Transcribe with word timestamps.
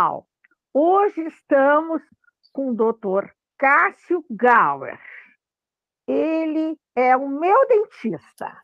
Pessoal! 0.00 0.26
Hoje 0.72 1.20
estamos 1.26 2.02
com 2.54 2.70
o 2.70 2.74
Dr. 2.74 3.28
Cássio 3.58 4.24
Gauer. 4.30 4.98
Ele 6.08 6.78
é 6.96 7.14
o 7.14 7.28
meu 7.28 7.68
dentista. 7.68 8.62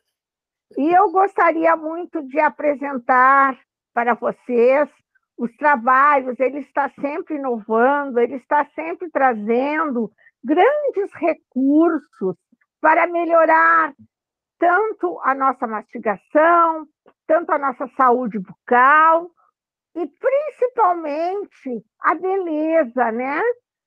E 0.78 0.88
eu 0.94 1.10
gostaria 1.12 1.76
muito 1.76 2.26
de 2.26 2.40
apresentar 2.40 3.58
para 3.92 4.14
vocês 4.14 4.88
os 5.36 5.54
trabalhos. 5.58 6.40
Ele 6.40 6.60
está 6.60 6.90
sempre 6.98 7.34
inovando, 7.34 8.18
ele 8.18 8.36
está 8.36 8.64
sempre 8.74 9.10
trazendo 9.10 10.10
grandes 10.42 11.12
recursos 11.14 12.36
para 12.80 13.06
melhorar 13.06 13.92
tanto 14.58 15.20
a 15.22 15.34
nossa 15.34 15.66
mastigação, 15.66 16.88
tanto 17.26 17.52
a 17.52 17.58
nossa 17.58 17.86
saúde 17.88 18.38
bucal 18.38 19.30
e 19.96 20.06
principalmente 20.06 21.84
a 22.00 22.14
beleza, 22.14 23.10
né? 23.12 23.40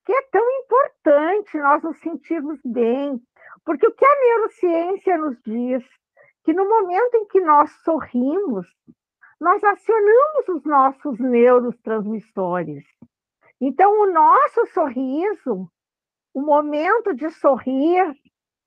Que 0.04 0.12
é 0.12 0.22
tão 0.32 0.50
importante 0.62 1.56
nós 1.58 1.82
nos 1.82 1.98
sentirmos 2.00 2.58
bem, 2.64 3.20
porque 3.64 3.86
o 3.86 3.92
que 3.92 4.04
a 4.04 4.20
neurociência 4.20 5.16
nos 5.16 5.40
diz 5.42 5.84
que 6.42 6.52
no 6.52 6.68
momento 6.68 7.14
em 7.14 7.26
que 7.26 7.40
nós 7.40 7.70
sorrimos, 7.84 8.66
nós 9.40 9.62
acionamos 9.62 10.48
os 10.48 10.64
nossos 10.64 11.18
neurotransmissores. 11.20 12.84
Então, 13.60 14.00
o 14.00 14.12
nosso 14.12 14.66
sorriso, 14.66 15.70
o 16.34 16.40
momento 16.40 17.14
de 17.14 17.30
sorrir, 17.30 18.14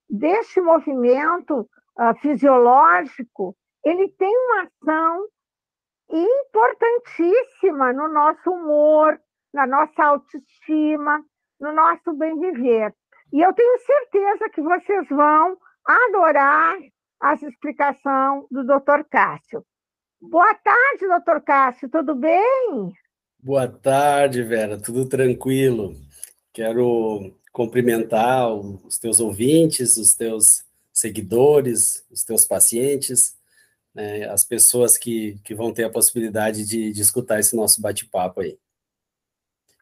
deste 0.09 0.61
movimento 0.61 1.61
uh, 1.97 2.15
fisiológico, 2.21 3.55
ele 3.83 4.07
tem 4.09 4.29
uma 4.29 4.63
ação 4.63 5.27
importantíssima 6.09 7.93
no 7.93 8.07
nosso 8.07 8.49
humor, 8.49 9.19
na 9.53 9.67
nossa 9.67 10.03
autoestima, 10.03 11.23
no 11.59 11.71
nosso 11.73 12.13
bem-viver. 12.13 12.93
E 13.31 13.41
eu 13.41 13.53
tenho 13.53 13.79
certeza 13.79 14.49
que 14.49 14.61
vocês 14.61 15.07
vão 15.09 15.57
adorar 15.85 16.77
as 17.19 17.41
explicações 17.41 18.45
do 18.51 18.63
Dr. 18.63 19.03
Cássio. 19.09 19.65
Boa 20.21 20.53
tarde, 20.53 21.07
doutor 21.07 21.41
Cássio, 21.41 21.89
tudo 21.89 22.15
bem? 22.15 22.93
Boa 23.39 23.67
tarde, 23.67 24.41
Vera, 24.41 24.77
tudo 24.79 25.07
tranquilo. 25.07 25.95
Quero 26.53 27.33
cumprimentar 27.51 28.53
os 28.53 28.97
teus 28.97 29.19
ouvintes, 29.19 29.97
os 29.97 30.13
teus 30.13 30.63
seguidores, 30.93 32.05
os 32.09 32.23
teus 32.23 32.45
pacientes, 32.45 33.35
né, 33.93 34.25
as 34.25 34.43
pessoas 34.43 34.97
que, 34.97 35.37
que 35.43 35.53
vão 35.53 35.73
ter 35.73 35.83
a 35.83 35.89
possibilidade 35.89 36.65
de, 36.65 36.91
de 36.91 37.01
escutar 37.01 37.39
esse 37.39 37.55
nosso 37.55 37.81
bate-papo 37.81 38.41
aí. 38.41 38.57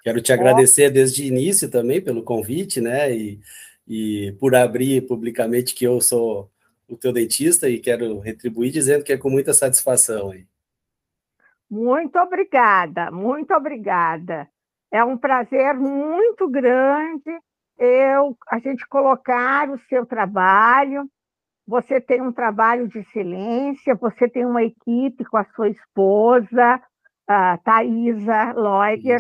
Quero 0.04 0.22
te 0.22 0.34
agradecer 0.34 0.90
desde 0.90 1.24
o 1.24 1.26
início 1.26 1.70
também 1.70 2.02
pelo 2.02 2.24
convite, 2.24 2.82
né, 2.82 3.16
e, 3.16 3.40
e 3.88 4.32
por 4.40 4.56
abrir 4.56 5.08
publicamente 5.08 5.76
que 5.76 5.86
eu 5.86 6.02
sou 6.02 6.52
o 6.88 6.98
teu 6.98 7.14
dentista 7.14 7.70
e 7.70 7.80
quero 7.80 8.20
retribuir 8.20 8.72
dizendo 8.72 9.04
que 9.04 9.14
é 9.14 9.18
com 9.18 9.30
muita 9.30 9.54
satisfação 9.54 10.32
aí. 10.32 10.46
Muito 11.70 12.18
obrigada, 12.20 13.10
muito 13.12 13.54
obrigada. 13.54 14.50
É 14.92 15.04
um 15.04 15.18
prazer 15.18 15.74
muito 15.74 16.50
grande 16.50 17.32
eu 17.78 18.38
a 18.48 18.60
gente 18.60 18.86
colocar 18.88 19.70
o 19.70 19.80
seu 19.88 20.06
trabalho 20.06 21.10
você 21.68 22.02
tem 22.02 22.22
um 22.22 22.32
trabalho 22.32 22.88
de 22.88 23.00
excelência, 23.00 23.96
você 23.96 24.28
tem 24.28 24.46
uma 24.46 24.64
equipe 24.64 25.24
com 25.26 25.38
a 25.38 25.46
sua 25.56 25.70
esposa, 25.70 26.82
a 27.28 27.58
Thaisa 27.60 28.54
Leuger, 28.54 29.20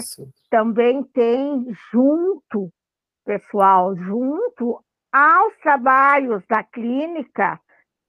também 0.49 1.03
tem 1.03 1.67
junto, 1.91 2.69
pessoal, 3.25 3.95
junto 3.95 4.83
aos 5.11 5.57
trabalhos 5.61 6.43
da 6.47 6.63
clínica, 6.63 7.59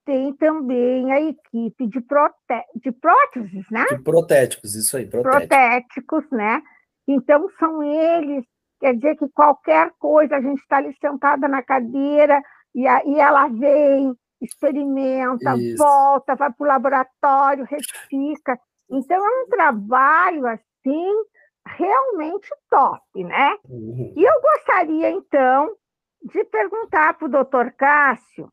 tem 0.05 0.33
também 0.35 1.11
a 1.11 1.21
equipe 1.21 1.87
de, 1.87 2.01
prote... 2.01 2.35
de 2.75 2.91
próteses, 2.91 3.65
né? 3.71 3.85
De 3.89 3.99
protéticos, 3.99 4.75
isso 4.75 4.97
aí, 4.97 5.05
protéticos. 5.05 5.47
protéticos, 5.47 6.31
né? 6.31 6.61
Então, 7.07 7.49
são 7.59 7.83
eles, 7.83 8.45
quer 8.79 8.95
dizer 8.95 9.15
que 9.15 9.27
qualquer 9.29 9.91
coisa, 9.99 10.35
a 10.35 10.41
gente 10.41 10.59
está 10.59 10.77
ali 10.77 10.95
sentada 10.99 11.47
na 11.47 11.61
cadeira 11.61 12.41
e, 12.75 12.87
a, 12.87 13.03
e 13.05 13.19
ela 13.19 13.47
vem, 13.47 14.13
experimenta, 14.43 15.55
Isso. 15.55 15.77
volta, 15.77 16.35
vai 16.35 16.51
para 16.51 16.63
o 16.63 16.67
laboratório, 16.67 17.65
retifica. 17.65 18.59
Então, 18.89 19.17
é 19.17 19.43
um 19.43 19.47
trabalho 19.47 20.45
assim 20.47 21.23
realmente 21.65 22.49
top, 22.69 23.23
né? 23.23 23.57
Uhum. 23.69 24.13
E 24.15 24.23
eu 24.23 24.41
gostaria, 24.41 25.09
então, 25.11 25.75
de 26.21 26.43
perguntar 26.45 27.13
para 27.13 27.25
o 27.25 27.31
doutor 27.31 27.71
Cássio, 27.71 28.51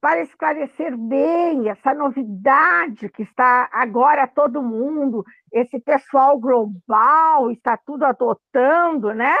para 0.00 0.20
esclarecer 0.22 0.96
bem 0.96 1.68
essa 1.68 1.94
novidade 1.94 3.08
que 3.10 3.22
está 3.22 3.68
agora 3.70 4.26
todo 4.26 4.62
mundo, 4.62 5.24
esse 5.52 5.78
pessoal 5.78 6.40
global 6.40 7.50
está 7.52 7.76
tudo 7.76 8.04
adotando, 8.04 9.14
né? 9.14 9.36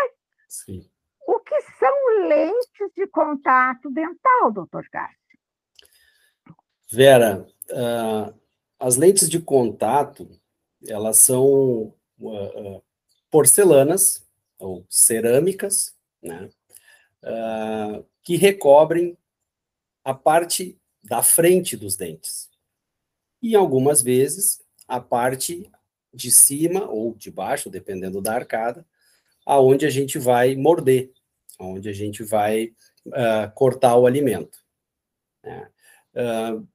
Sim. 0.48 0.80
O 1.26 1.40
que 1.40 1.60
são 1.78 2.18
lentes 2.28 2.92
de 2.94 3.06
contato 3.08 3.90
dental, 3.90 4.52
doutor 4.52 4.84
Cássio? 4.90 5.21
Vera, 6.92 7.48
uh, 7.70 8.38
as 8.78 8.96
lentes 8.96 9.30
de 9.30 9.40
contato, 9.40 10.28
elas 10.86 11.20
são 11.20 11.94
uh, 12.20 12.82
porcelanas 13.30 14.28
ou 14.58 14.84
cerâmicas, 14.90 15.96
né, 16.22 16.50
uh, 17.22 18.04
que 18.22 18.36
recobrem 18.36 19.16
a 20.04 20.12
parte 20.12 20.78
da 21.02 21.22
frente 21.22 21.78
dos 21.78 21.96
dentes. 21.96 22.50
E 23.40 23.56
algumas 23.56 24.02
vezes 24.02 24.62
a 24.86 25.00
parte 25.00 25.72
de 26.12 26.30
cima 26.30 26.86
ou 26.90 27.14
de 27.14 27.30
baixo, 27.30 27.70
dependendo 27.70 28.20
da 28.20 28.34
arcada, 28.34 28.86
aonde 29.46 29.86
a 29.86 29.90
gente 29.90 30.18
vai 30.18 30.56
morder, 30.56 31.10
aonde 31.58 31.88
a 31.88 31.92
gente 31.94 32.22
vai 32.22 32.74
cortar 33.54 33.96
o 33.96 34.06
alimento. 34.06 34.62
Né. 35.42 35.70
Uh, 36.14 36.68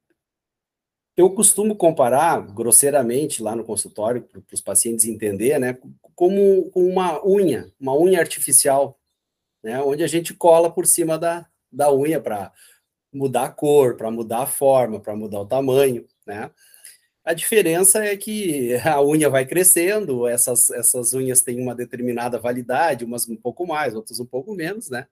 eu 1.18 1.32
costumo 1.32 1.76
comparar, 1.76 2.40
grosseiramente, 2.54 3.42
lá 3.42 3.56
no 3.56 3.64
consultório, 3.64 4.22
para 4.22 4.54
os 4.54 4.62
pacientes 4.62 5.06
entender, 5.06 5.60
né, 5.60 5.76
como 6.16 6.72
uma 6.76 7.26
unha, 7.26 7.74
uma 7.80 7.98
unha 7.98 8.20
artificial, 8.20 9.00
né, 9.64 9.82
onde 9.82 10.04
a 10.04 10.08
gente 10.08 10.36
cola 10.36 10.72
por 10.72 10.86
cima 10.86 11.18
da, 11.18 11.48
da 11.72 11.92
unha 11.92 12.22
para 12.22 12.54
mudar 13.12 13.46
a 13.46 13.50
cor, 13.50 13.98
para 13.98 14.12
mudar 14.12 14.44
a 14.44 14.48
forma, 14.48 15.00
para 15.00 15.16
mudar 15.16 15.42
o 15.42 15.48
tamanho, 15.48 16.06
né. 16.26 16.52
A 17.26 17.34
diferença 17.34 18.06
é 18.06 18.16
que 18.16 18.76
a 18.86 19.02
unha 19.04 19.28
vai 19.28 19.46
crescendo, 19.46 20.28
essas, 20.28 20.70
essas 20.70 21.14
unhas 21.16 21.42
têm 21.42 21.60
uma 21.60 21.74
determinada 21.74 22.40
validade, 22.40 23.04
umas 23.04 23.28
um 23.28 23.36
pouco 23.36 23.66
mais, 23.66 23.96
outras 23.96 24.20
um 24.20 24.26
pouco 24.26 24.54
menos, 24.54 24.90
né? 24.90 25.08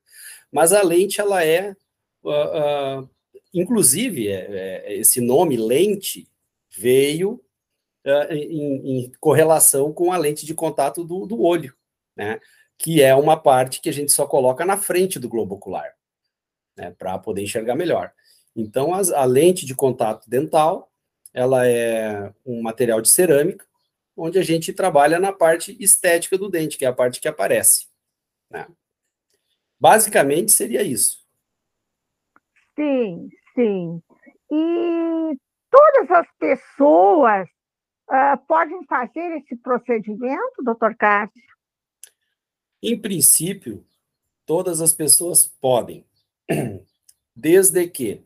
Mas 0.51 0.72
a 0.72 0.83
lente, 0.83 1.19
ela 1.19 1.43
é 1.43 1.75
uh, 2.23 3.01
uh, 3.01 3.09
Inclusive, 3.55 4.27
é, 4.27 4.83
é, 4.83 4.97
esse 4.97 5.21
nome 5.21 5.55
lente 5.55 6.27
veio 6.77 7.41
uh, 8.05 8.33
em, 8.33 9.05
em, 9.05 9.11
correlação 9.17 9.93
com 9.93 10.11
a 10.11 10.17
lente 10.17 10.45
de 10.45 10.53
contato 10.53 11.05
do, 11.05 11.25
do, 11.25 11.41
olho, 11.41 11.73
né? 12.17 12.41
Que 12.78 13.02
é 13.02 13.16
uma 13.16 13.37
parte 13.37 13.79
que 13.79 13.87
a 13.87 13.93
gente 13.93 14.11
só 14.11 14.28
coloca 14.28 14.66
na 14.66 14.75
frente 14.75 15.17
do 15.17 15.29
globo 15.29 15.55
ocular, 15.55 15.90
né? 16.75 16.91
Para 16.99 17.17
poder 17.17 17.43
enxergar 17.43 17.75
melhor. 17.75 18.11
Então, 18.53 18.93
as, 18.93 19.09
a 19.09 19.23
lente 19.23 19.66
de 19.66 19.73
contato 19.73 20.29
dental, 20.29 20.91
ela 21.34 21.66
é 21.66 22.34
um 22.46 22.61
material 22.61 22.99
de 22.99 23.07
cerâmica, 23.07 23.66
onde 24.17 24.37
a 24.37 24.43
gente 24.43 24.73
trabalha 24.73 25.17
na 25.17 25.31
parte 25.31 25.78
estética 25.79 26.37
do 26.37 26.49
dente, 26.49 26.78
que 26.78 26.84
é 26.84 26.90
a 26.90 26.93
parte 26.93 27.22
que 27.22 27.28
aparece. 27.29 27.87
Né? 28.49 28.67
Basicamente, 29.79 30.52
seria 30.52 30.84
isso. 30.84 31.23
Sim, 32.78 33.29
Sim. 33.55 34.03
E 34.52 35.37
todas 35.72 36.11
as 36.11 36.28
pessoas 36.37 37.47
uh, 38.09 38.37
podem 38.47 38.85
fazer 38.85 39.37
esse 39.37 39.55
procedimento, 39.55 40.63
doutor 40.63 40.96
Cássio? 40.96 41.41
Em 42.84 42.99
princípio, 42.99 43.84
todas 44.46 44.81
as 44.81 44.93
pessoas 44.93 45.47
podem, 45.59 46.05
desde 47.35 47.87
que 47.87 48.22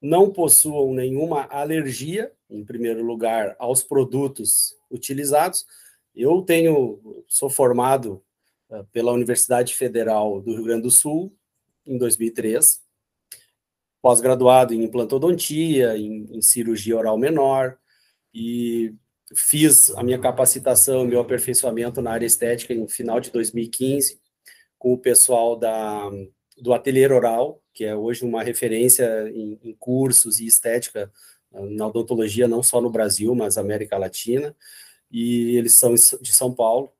não 0.00 0.30
possuam 0.30 0.92
nenhuma 0.92 1.46
alergia, 1.46 2.30
em 2.48 2.64
primeiro 2.64 3.02
lugar, 3.02 3.56
aos 3.58 3.82
produtos 3.82 4.76
utilizados. 4.90 5.66
Eu 6.14 6.42
tenho, 6.42 7.24
sou 7.26 7.48
formado 7.50 8.22
uh, 8.68 8.84
pela 8.92 9.12
Universidade 9.12 9.74
Federal 9.74 10.40
do 10.40 10.54
Rio 10.54 10.64
Grande 10.64 10.82
do 10.82 10.90
Sul 10.90 11.34
em 11.84 11.96
2003 11.96 12.85
pós-graduado 14.06 14.72
em 14.72 14.84
implantodontia, 14.84 15.98
em, 15.98 16.28
em, 16.30 16.40
cirurgia 16.40 16.96
oral 16.96 17.18
menor, 17.18 17.76
e 18.32 18.94
fiz 19.34 19.90
a 19.96 20.02
minha 20.04 20.16
capacitação, 20.16 21.04
meu 21.04 21.18
aperfeiçoamento 21.18 22.00
na 22.00 22.12
área 22.12 22.24
estética 22.24 22.72
em 22.72 22.86
final 22.86 23.18
de 23.18 23.32
2015, 23.32 24.20
com 24.78 24.92
o 24.92 24.98
pessoal 24.98 25.56
da, 25.56 26.08
do 26.56 26.72
Ateliê 26.72 27.12
Oral, 27.12 27.60
que 27.74 27.84
é 27.84 27.96
hoje 27.96 28.24
uma 28.24 28.44
referência 28.44 29.28
em, 29.28 29.58
em 29.60 29.74
cursos 29.74 30.38
e 30.38 30.46
estética 30.46 31.10
ah, 31.52 31.62
na 31.62 31.88
odontologia, 31.88 32.46
não 32.46 32.62
só 32.62 32.80
no 32.80 32.90
Brasil, 32.90 33.34
mas 33.34 33.58
América 33.58 33.98
Latina, 33.98 34.54
e 35.10 35.56
eles 35.56 35.74
são 35.74 35.94
de 35.94 36.32
São 36.32 36.54
Paulo. 36.54 36.92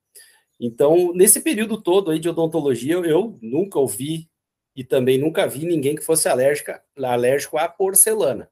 Então, 0.59 1.13
nesse 1.15 1.41
período 1.41 1.81
todo 1.81 2.11
aí 2.11 2.19
de 2.19 2.29
odontologia, 2.29 2.95
eu 2.95 3.39
nunca 3.41 3.79
ouvi 3.79 4.29
e 4.77 4.85
também 4.85 5.17
nunca 5.17 5.49
vi 5.49 5.65
ninguém 5.65 5.97
que 5.97 6.03
fosse 6.03 6.29
alérgica, 6.29 6.83
alérgico 7.03 7.57
à 7.57 7.67
porcelana. 7.67 8.51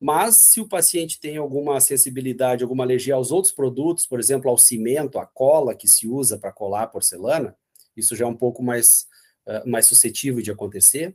Mas 0.00 0.36
se 0.38 0.58
o 0.58 0.66
paciente 0.66 1.20
tem 1.20 1.36
alguma 1.36 1.78
sensibilidade, 1.80 2.64
alguma 2.64 2.82
alergia 2.82 3.14
aos 3.14 3.30
outros 3.30 3.52
produtos, 3.52 4.06
por 4.06 4.18
exemplo, 4.18 4.50
ao 4.50 4.56
cimento, 4.56 5.18
à 5.18 5.26
cola 5.26 5.76
que 5.76 5.86
se 5.86 6.08
usa 6.08 6.38
para 6.38 6.50
colar 6.50 6.84
a 6.84 6.86
porcelana, 6.86 7.54
isso 7.94 8.16
já 8.16 8.24
é 8.24 8.28
um 8.28 8.34
pouco 8.34 8.62
mais, 8.62 9.06
uh, 9.46 9.68
mais 9.68 9.86
suscetível 9.86 10.42
de 10.42 10.50
acontecer. 10.50 11.14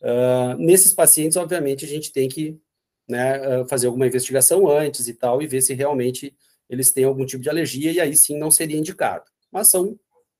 Uh, 0.00 0.56
nesses 0.56 0.94
pacientes, 0.94 1.36
obviamente, 1.36 1.84
a 1.84 1.88
gente 1.88 2.12
tem 2.12 2.28
que 2.28 2.56
né, 3.08 3.60
uh, 3.60 3.68
fazer 3.68 3.88
alguma 3.88 4.06
investigação 4.06 4.68
antes 4.68 5.08
e 5.08 5.14
tal, 5.14 5.42
e 5.42 5.48
ver 5.48 5.60
se 5.62 5.74
realmente 5.74 6.34
eles 6.70 6.92
têm 6.92 7.04
algum 7.04 7.26
tipo 7.26 7.42
de 7.42 7.50
alergia, 7.50 7.90
e 7.90 8.00
aí 8.00 8.16
sim 8.16 8.38
não 8.38 8.52
seria 8.52 8.78
indicado. 8.78 9.24
Mas 9.50 9.68
são 9.68 9.98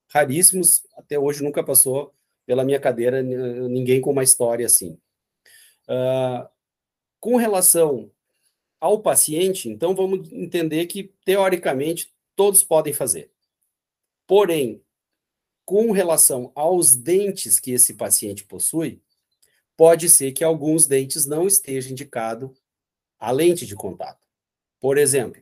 raríssimos, 0.09 0.83
até 0.97 1.19
hoje 1.19 1.43
nunca 1.43 1.63
passou 1.65 2.15
pela 2.47 2.65
minha 2.65 2.81
cadeira 2.81 3.23
ninguém 3.23 4.01
com 4.01 4.11
uma 4.11 4.23
história 4.23 4.67
assim. 4.67 4.99
Uh, 5.89 6.49
com 7.21 7.37
relação 7.37 8.11
ao 8.81 9.01
paciente, 9.01 9.69
então 9.69 9.95
vamos 9.95 10.33
entender 10.33 10.87
que, 10.87 11.15
teoricamente, 11.25 12.13
todos 12.35 12.65
podem 12.65 12.93
fazer. 12.93 13.31
Porém, 14.27 14.83
com 15.65 15.93
relação 15.93 16.51
aos 16.55 16.97
dentes 16.97 17.61
que 17.61 17.71
esse 17.71 17.95
paciente 17.95 18.45
possui, 18.45 19.01
pode 19.77 20.09
ser 20.09 20.33
que 20.33 20.43
alguns 20.43 20.87
dentes 20.87 21.27
não 21.27 21.47
estejam 21.47 21.93
indicados 21.93 22.51
a 23.19 23.31
lente 23.31 23.65
de 23.67 23.77
contato. 23.77 24.27
Por 24.81 24.99
exemplo, 24.99 25.41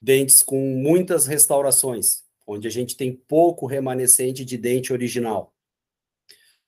dentes 0.00 0.42
com 0.42 0.60
muitas 0.76 1.26
restaurações, 1.26 2.22
onde 2.46 2.68
a 2.68 2.70
gente 2.70 2.96
tem 2.96 3.12
pouco 3.12 3.66
remanescente 3.66 4.44
de 4.44 4.56
dente 4.56 4.92
original. 4.92 5.51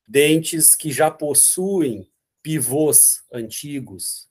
Dentes 0.07 0.75
que 0.75 0.93
já 0.93 1.11
possuem 1.11 2.11
pivôs 2.43 3.25
antigos, 3.33 4.29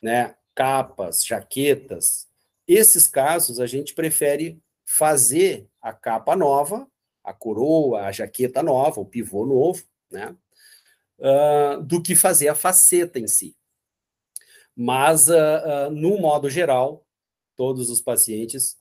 né, 0.00 0.36
capas, 0.54 1.24
jaquetas. 1.24 2.28
Esses 2.66 3.06
casos 3.06 3.58
a 3.58 3.66
gente 3.66 3.94
prefere 3.94 4.62
fazer 4.84 5.68
a 5.82 5.92
capa 5.92 6.36
nova, 6.36 6.88
a 7.24 7.32
coroa, 7.32 8.02
a 8.02 8.12
jaqueta 8.12 8.62
nova, 8.62 9.00
o 9.00 9.04
pivô 9.04 9.44
novo, 9.44 9.82
né, 10.10 10.34
uh, 11.18 11.82
do 11.82 12.02
que 12.02 12.16
fazer 12.16 12.48
a 12.48 12.54
faceta 12.54 13.18
em 13.18 13.26
si. 13.26 13.56
Mas, 14.74 15.28
uh, 15.28 15.32
uh, 15.32 15.90
no 15.90 16.18
modo 16.18 16.48
geral, 16.48 17.04
todos 17.56 17.90
os 17.90 18.00
pacientes 18.00 18.78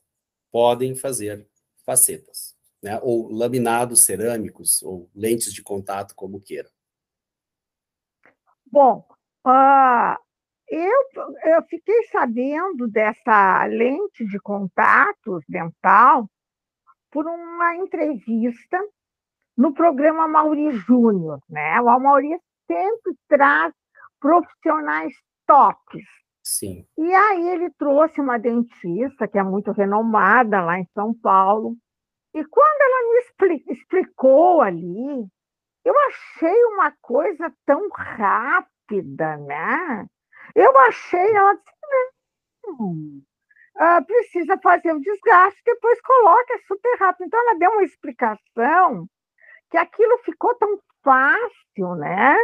podem 0.52 0.96
fazer 0.96 1.48
facetas, 1.84 2.37
né, 2.88 3.00
ou 3.04 3.30
laminados 3.30 4.06
cerâmicos, 4.06 4.82
ou 4.82 5.10
lentes 5.14 5.54
de 5.54 5.62
contato, 5.62 6.16
como 6.16 6.40
queira. 6.40 6.70
Bom, 8.72 9.06
uh, 9.46 10.18
eu, 10.70 11.02
eu 11.46 11.62
fiquei 11.70 12.04
sabendo 12.12 12.88
dessa 12.88 13.66
lente 13.66 14.26
de 14.26 14.40
contatos 14.40 15.44
dental 15.50 16.30
por 17.12 17.26
uma 17.26 17.76
entrevista 17.76 18.80
no 19.58 19.74
programa 19.74 20.28
Mauri 20.28 20.72
Júnior, 20.72 21.42
né? 21.50 21.82
O 21.82 22.00
Mauri 22.00 22.40
sempre 22.68 23.18
traz 23.28 23.74
profissionais 24.20 25.14
tops. 25.46 26.04
Sim. 26.42 26.86
E 26.98 27.14
aí 27.14 27.50
ele 27.50 27.70
trouxe 27.72 28.22
uma 28.22 28.38
dentista 28.38 29.28
que 29.28 29.38
é 29.38 29.44
muito 29.44 29.72
renomada 29.72 30.62
lá 30.62 30.80
em 30.80 30.88
São 30.94 31.14
Paulo. 31.14 31.76
E 32.38 32.46
quando 32.46 32.82
ela 32.82 33.48
me 33.48 33.64
explicou 33.74 34.62
ali, 34.62 35.26
eu 35.84 36.00
achei 36.08 36.64
uma 36.66 36.94
coisa 37.02 37.52
tão 37.66 37.90
rápida, 37.90 39.38
né? 39.38 40.06
Eu 40.54 40.78
achei, 40.82 41.36
ela 41.36 41.56
disse, 41.56 41.72
não, 42.68 43.22
ah, 43.78 44.04
precisa 44.04 44.56
fazer 44.62 44.94
o 44.94 45.02
desgaste, 45.02 45.60
depois 45.66 46.00
coloca, 46.02 46.54
é 46.54 46.60
super 46.68 46.96
rápido. 47.00 47.26
Então, 47.26 47.40
ela 47.40 47.58
deu 47.58 47.72
uma 47.72 47.84
explicação 47.84 49.08
que 49.72 49.78
aquilo 49.78 50.20
ficou 50.20 50.54
tão 50.60 50.80
fácil, 51.04 51.96
né? 51.96 52.38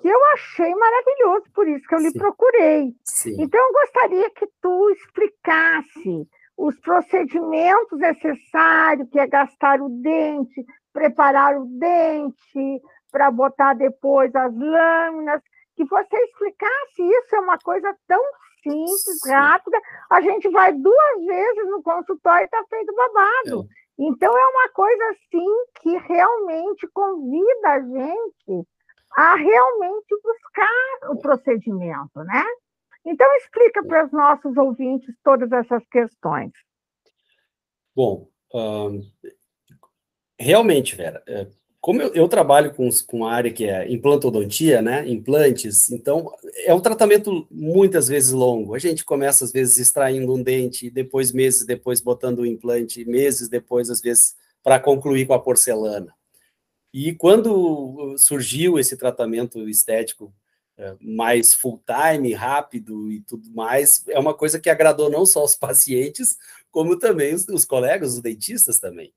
Que 0.00 0.08
eu 0.08 0.24
achei 0.32 0.74
maravilhoso, 0.74 1.44
por 1.54 1.68
isso 1.68 1.86
que 1.86 1.94
eu 1.94 2.00
Sim. 2.00 2.06
lhe 2.08 2.12
procurei. 2.12 2.92
Sim. 3.04 3.36
Então, 3.40 3.60
eu 3.60 3.72
gostaria 3.72 4.30
que 4.30 4.48
tu 4.60 4.90
explicasse 4.90 6.28
os 6.58 6.78
procedimentos 6.80 7.98
necessários, 8.00 9.08
que 9.10 9.20
é 9.20 9.28
gastar 9.28 9.80
o 9.80 9.88
dente, 9.88 10.66
preparar 10.92 11.56
o 11.56 11.66
dente 11.78 12.82
para 13.12 13.30
botar 13.30 13.74
depois 13.74 14.34
as 14.34 14.52
lâminas, 14.52 15.40
que 15.76 15.84
você 15.84 16.16
explicasse 16.16 17.02
isso, 17.02 17.36
é 17.36 17.40
uma 17.40 17.58
coisa 17.58 17.96
tão 18.08 18.20
simples, 18.60 19.20
Sim. 19.22 19.30
rápida, 19.30 19.80
a 20.10 20.20
gente 20.20 20.48
vai 20.50 20.72
duas 20.72 21.24
vezes 21.24 21.70
no 21.70 21.80
consultório 21.80 22.42
e 22.42 22.44
está 22.46 22.64
feito 22.68 22.92
babado. 22.92 23.62
É. 23.62 23.78
Então, 24.00 24.36
é 24.36 24.46
uma 24.48 24.68
coisa 24.70 25.04
assim 25.10 25.64
que 25.80 25.96
realmente 25.96 26.88
convida 26.88 27.68
a 27.68 27.80
gente 27.80 28.68
a 29.16 29.36
realmente 29.36 30.16
buscar 30.22 31.10
o 31.10 31.20
procedimento, 31.20 32.22
né? 32.24 32.44
Então, 33.10 33.26
explica 33.36 33.82
para 33.82 34.04
os 34.04 34.12
nossos 34.12 34.54
ouvintes 34.58 35.14
todas 35.24 35.50
essas 35.50 35.82
questões. 35.90 36.52
Bom, 37.96 38.28
um, 38.52 39.00
realmente, 40.38 40.94
Vera, 40.94 41.22
é, 41.26 41.46
como 41.80 42.02
eu, 42.02 42.12
eu, 42.12 42.28
trabalho 42.28 42.74
com, 42.74 42.86
com 43.06 43.26
a 43.26 43.32
área 43.32 43.50
que 43.50 43.64
é 43.64 43.90
implantodontia, 43.90 44.82
né, 44.82 45.08
implantes, 45.08 45.90
então 45.90 46.30
é 46.66 46.74
um 46.74 46.80
tratamento 46.80 47.48
muitas 47.50 48.08
vezes 48.08 48.30
longo. 48.30 48.74
A 48.74 48.78
gente 48.78 49.06
começa, 49.06 49.42
às 49.42 49.52
vezes, 49.52 49.78
extraindo 49.78 50.34
um 50.34 50.42
dente, 50.42 50.90
depois, 50.90 51.32
meses 51.32 51.64
depois, 51.64 52.02
botando 52.02 52.40
o 52.40 52.42
um 52.42 52.46
implante, 52.46 53.06
meses 53.06 53.48
depois, 53.48 53.88
às 53.88 54.02
vezes, 54.02 54.36
para 54.62 54.78
concluir 54.78 55.26
com 55.26 55.32
a 55.32 55.40
porcelana. 55.40 56.12
E 56.92 57.14
quando 57.14 58.16
surgiu 58.18 58.78
esse 58.78 58.98
tratamento 58.98 59.66
estético 59.66 60.30
é, 60.78 60.96
mais 61.00 61.52
full-time, 61.52 62.32
rápido 62.32 63.10
e 63.12 63.20
tudo 63.20 63.50
mais, 63.50 64.06
é 64.08 64.18
uma 64.18 64.32
coisa 64.32 64.60
que 64.60 64.70
agradou 64.70 65.10
não 65.10 65.26
só 65.26 65.44
os 65.44 65.54
pacientes, 65.54 66.36
como 66.70 66.98
também 66.98 67.34
os, 67.34 67.46
os 67.48 67.64
colegas, 67.64 68.14
os 68.14 68.22
dentistas 68.22 68.78
também. 68.78 69.12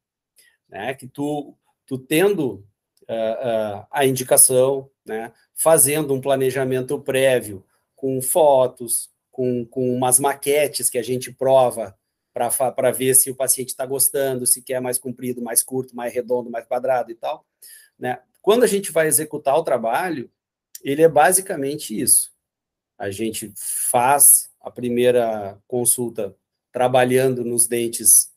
Né? 0.68 0.94
Que 0.94 1.08
tu 1.08 1.56
tu 1.91 1.98
tendo 1.98 2.65
uh, 3.01 3.82
uh, 3.82 3.88
a 3.91 4.06
indicação, 4.06 4.89
né, 5.06 5.34
fazendo 5.53 6.13
um 6.13 6.22
planejamento 6.22 6.98
prévio 7.01 7.65
com 7.98 8.22
fotos, 8.22 9.10
com, 9.30 9.65
com 9.65 9.94
umas 9.94 10.18
maquetes 10.18 10.89
que 10.89 10.98
a 10.98 11.03
gente 11.03 11.34
prova 11.34 11.94
para 12.34 12.91
ver 12.91 13.13
se 13.13 13.30
o 13.30 13.36
paciente 13.36 13.72
está 13.72 13.86
gostando, 13.86 14.48
se 14.48 14.62
quer 14.62 14.80
mais 14.80 14.98
comprido, 14.98 15.41
mais 15.41 15.62
curto, 15.62 15.94
mais 15.94 16.13
redondo, 16.13 16.50
mais 16.50 16.65
quadrado 16.65 17.12
e 17.12 17.15
tal. 17.15 17.46
Né? 18.00 18.20
Quando 18.41 18.63
a 18.63 18.68
gente 18.68 18.89
vai 18.89 19.08
executar 19.08 19.58
o 19.58 19.63
trabalho, 19.63 20.32
ele 20.83 21.01
é 21.01 21.09
basicamente 21.09 22.00
isso. 22.00 22.31
A 22.97 23.09
gente 23.09 23.51
faz 23.55 24.50
a 24.59 24.69
primeira 24.69 25.59
consulta 25.67 26.35
trabalhando 26.71 27.43
nos 27.43 27.67
dentes 27.67 28.31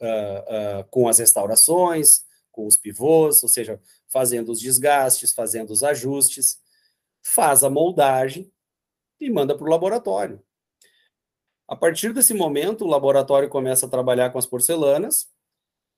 uh, 0.00 0.80
uh, 0.80 0.84
com 0.90 1.08
as 1.08 1.18
restaurações, 1.18 2.24
com 2.50 2.66
os 2.66 2.76
pivôs, 2.76 3.42
ou 3.42 3.48
seja, 3.48 3.80
fazendo 4.08 4.52
os 4.52 4.60
desgastes, 4.60 5.32
fazendo 5.32 5.70
os 5.70 5.82
ajustes, 5.82 6.60
faz 7.22 7.64
a 7.64 7.70
moldagem 7.70 8.52
e 9.18 9.30
manda 9.30 9.56
para 9.56 9.66
o 9.66 9.70
laboratório. 9.70 10.42
A 11.66 11.74
partir 11.74 12.12
desse 12.12 12.34
momento, 12.34 12.84
o 12.84 12.88
laboratório 12.88 13.48
começa 13.48 13.86
a 13.86 13.88
trabalhar 13.88 14.30
com 14.30 14.38
as 14.38 14.44
porcelanas. 14.44 15.30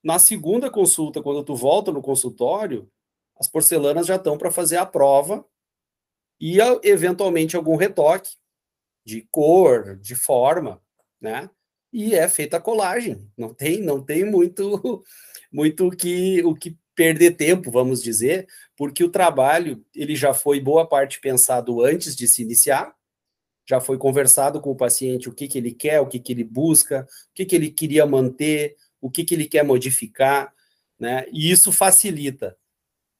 Na 0.02 0.18
segunda 0.18 0.70
consulta, 0.70 1.22
quando 1.22 1.42
tu 1.42 1.56
volta 1.56 1.90
no 1.90 2.02
consultório, 2.02 2.88
as 3.36 3.48
porcelanas 3.48 4.06
já 4.06 4.16
estão 4.16 4.38
para 4.38 4.52
fazer 4.52 4.76
a 4.76 4.86
prova 4.86 5.44
e 6.40 6.58
eventualmente 6.82 7.56
algum 7.56 7.76
retoque 7.76 8.30
de 9.04 9.22
cor, 9.30 9.96
de 9.96 10.14
forma, 10.14 10.80
né? 11.20 11.48
E 11.92 12.14
é 12.14 12.28
feita 12.28 12.56
a 12.56 12.60
colagem. 12.60 13.30
Não 13.36 13.54
tem, 13.54 13.80
não 13.80 14.02
tem 14.02 14.24
muito 14.24 15.04
muito 15.52 15.90
que, 15.90 16.42
o 16.44 16.54
que 16.54 16.76
perder 16.94 17.36
tempo, 17.36 17.70
vamos 17.70 18.02
dizer, 18.02 18.46
porque 18.76 19.04
o 19.04 19.10
trabalho 19.10 19.84
ele 19.94 20.16
já 20.16 20.32
foi 20.34 20.60
boa 20.60 20.88
parte 20.88 21.20
pensado 21.20 21.82
antes 21.82 22.16
de 22.16 22.26
se 22.26 22.42
iniciar, 22.42 22.94
já 23.68 23.80
foi 23.80 23.98
conversado 23.98 24.60
com 24.60 24.70
o 24.70 24.76
paciente 24.76 25.28
o 25.28 25.32
que, 25.32 25.48
que 25.48 25.58
ele 25.58 25.72
quer, 25.72 26.00
o 26.00 26.06
que, 26.06 26.18
que 26.18 26.32
ele 26.32 26.44
busca, 26.44 27.06
o 27.30 27.34
que, 27.34 27.44
que 27.44 27.56
ele 27.56 27.70
queria 27.70 28.06
manter, 28.06 28.76
o 29.00 29.10
que, 29.10 29.24
que 29.24 29.34
ele 29.34 29.46
quer 29.46 29.64
modificar, 29.64 30.52
né? 30.98 31.26
E 31.32 31.50
isso 31.50 31.72
facilita 31.72 32.56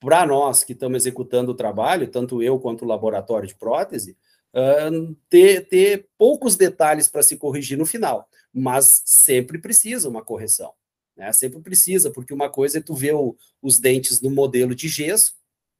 para 0.04 0.26
nós 0.26 0.62
que 0.62 0.74
estamos 0.74 1.02
executando 1.02 1.52
o 1.52 1.54
trabalho, 1.54 2.06
tanto 2.06 2.42
eu 2.42 2.60
quanto 2.60 2.84
o 2.84 2.88
laboratório 2.88 3.48
de 3.48 3.54
prótese, 3.54 4.14
uh, 4.52 5.16
ter, 5.30 5.66
ter 5.66 6.08
poucos 6.18 6.56
detalhes 6.56 7.08
para 7.08 7.22
se 7.22 7.38
corrigir 7.38 7.78
no 7.78 7.86
final, 7.86 8.28
mas 8.52 9.00
sempre 9.06 9.58
precisa 9.58 10.06
uma 10.06 10.22
correção. 10.22 10.72
Né? 11.16 11.32
Sempre 11.32 11.58
precisa, 11.60 12.10
porque 12.10 12.34
uma 12.34 12.50
coisa 12.50 12.78
é 12.78 12.82
tu 12.82 12.94
ver 12.94 13.14
os 13.62 13.78
dentes 13.78 14.20
no 14.20 14.30
modelo 14.30 14.74
de 14.74 14.88
gesso, 14.88 15.32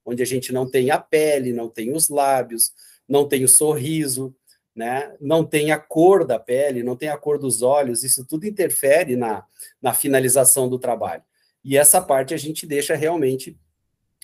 onde 0.03 0.23
a 0.23 0.25
gente 0.25 0.51
não 0.51 0.67
tem 0.67 0.89
a 0.89 0.97
pele, 0.97 1.53
não 1.53 1.69
tem 1.69 1.93
os 1.93 2.09
lábios, 2.09 2.71
não 3.07 3.27
tem 3.27 3.43
o 3.43 3.49
sorriso, 3.49 4.35
né? 4.75 5.15
não 5.21 5.45
tem 5.45 5.71
a 5.71 5.77
cor 5.77 6.25
da 6.25 6.39
pele, 6.39 6.81
não 6.81 6.95
tem 6.95 7.09
a 7.09 7.17
cor 7.17 7.37
dos 7.37 7.61
olhos, 7.61 8.03
isso 8.03 8.25
tudo 8.25 8.47
interfere 8.47 9.15
na, 9.15 9.45
na 9.79 9.93
finalização 9.93 10.67
do 10.67 10.79
trabalho. 10.79 11.21
E 11.63 11.77
essa 11.77 12.01
parte 12.01 12.33
a 12.33 12.37
gente 12.37 12.65
deixa 12.65 12.95
realmente 12.95 13.55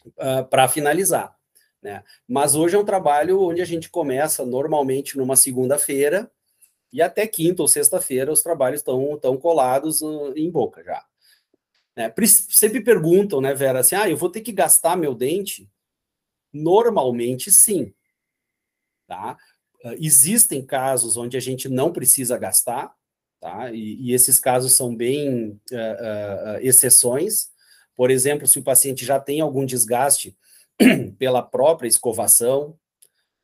uh, 0.05 0.11
ah, 0.17 0.43
para 0.43 0.67
finalizar. 0.67 1.35
Né? 1.81 2.03
Mas 2.27 2.55
hoje 2.55 2.75
é 2.75 2.79
um 2.79 2.85
trabalho 2.85 3.41
onde 3.41 3.61
a 3.61 3.65
gente 3.65 3.89
começa 3.89 4.45
normalmente 4.45 5.17
numa 5.17 5.35
segunda-feira 5.35 6.31
e 6.93 7.01
até 7.01 7.25
quinta 7.25 7.61
ou 7.61 7.67
sexta-feira 7.67 8.31
os 8.31 8.41
trabalhos 8.41 8.81
estão 8.81 9.17
tão 9.17 9.37
colados 9.37 10.01
uh, 10.01 10.33
em 10.35 10.49
boca 10.49 10.83
já. 10.83 11.03
É, 11.95 12.13
sempre 12.25 12.81
perguntam, 12.81 13.41
né, 13.41 13.53
Vera, 13.53 13.79
assim, 13.79 13.95
ah, 13.95 14.09
eu 14.09 14.15
vou 14.15 14.29
ter 14.29 14.41
que 14.41 14.51
gastar 14.51 14.95
meu 14.95 15.13
dente? 15.13 15.69
Normalmente, 16.53 17.51
sim. 17.51 17.93
Tá? 19.07 19.37
Uh, 19.83 19.95
existem 19.99 20.65
casos 20.65 21.17
onde 21.17 21.35
a 21.35 21.39
gente 21.39 21.67
não 21.67 21.91
precisa 21.91 22.37
gastar, 22.37 22.93
tá? 23.39 23.71
E, 23.71 23.95
e 24.01 24.13
esses 24.13 24.39
casos 24.39 24.73
são 24.73 24.95
bem 24.95 25.59
uh, 25.71 26.59
exceções. 26.61 27.51
Por 27.95 28.09
exemplo, 28.09 28.47
se 28.47 28.59
o 28.59 28.63
paciente 28.63 29.05
já 29.05 29.19
tem 29.19 29.41
algum 29.41 29.65
desgaste 29.65 30.37
pela 31.17 31.41
própria 31.41 31.87
escovação, 31.87 32.77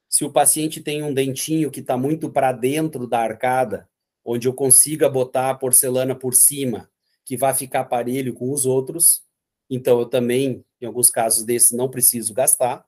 se 0.09 0.23
o 0.23 0.31
paciente 0.31 0.81
tem 0.81 1.03
um 1.03 1.13
dentinho 1.13 1.69
que 1.69 1.81
está 1.81 1.97
muito 1.97 2.29
para 2.29 2.51
dentro 2.51 3.07
da 3.07 3.19
arcada, 3.19 3.89
onde 4.23 4.47
eu 4.47 4.53
consiga 4.53 5.09
botar 5.09 5.49
a 5.49 5.55
porcelana 5.55 6.15
por 6.15 6.33
cima, 6.33 6.89
que 7.25 7.35
vai 7.35 7.53
ficar 7.53 7.85
parelho 7.85 8.33
com 8.33 8.51
os 8.51 8.65
outros, 8.65 9.23
então 9.69 9.99
eu 9.99 10.05
também, 10.05 10.65
em 10.81 10.85
alguns 10.85 11.09
casos 11.09 11.43
desses, 11.43 11.71
não 11.71 11.89
preciso 11.89 12.33
gastar. 12.33 12.85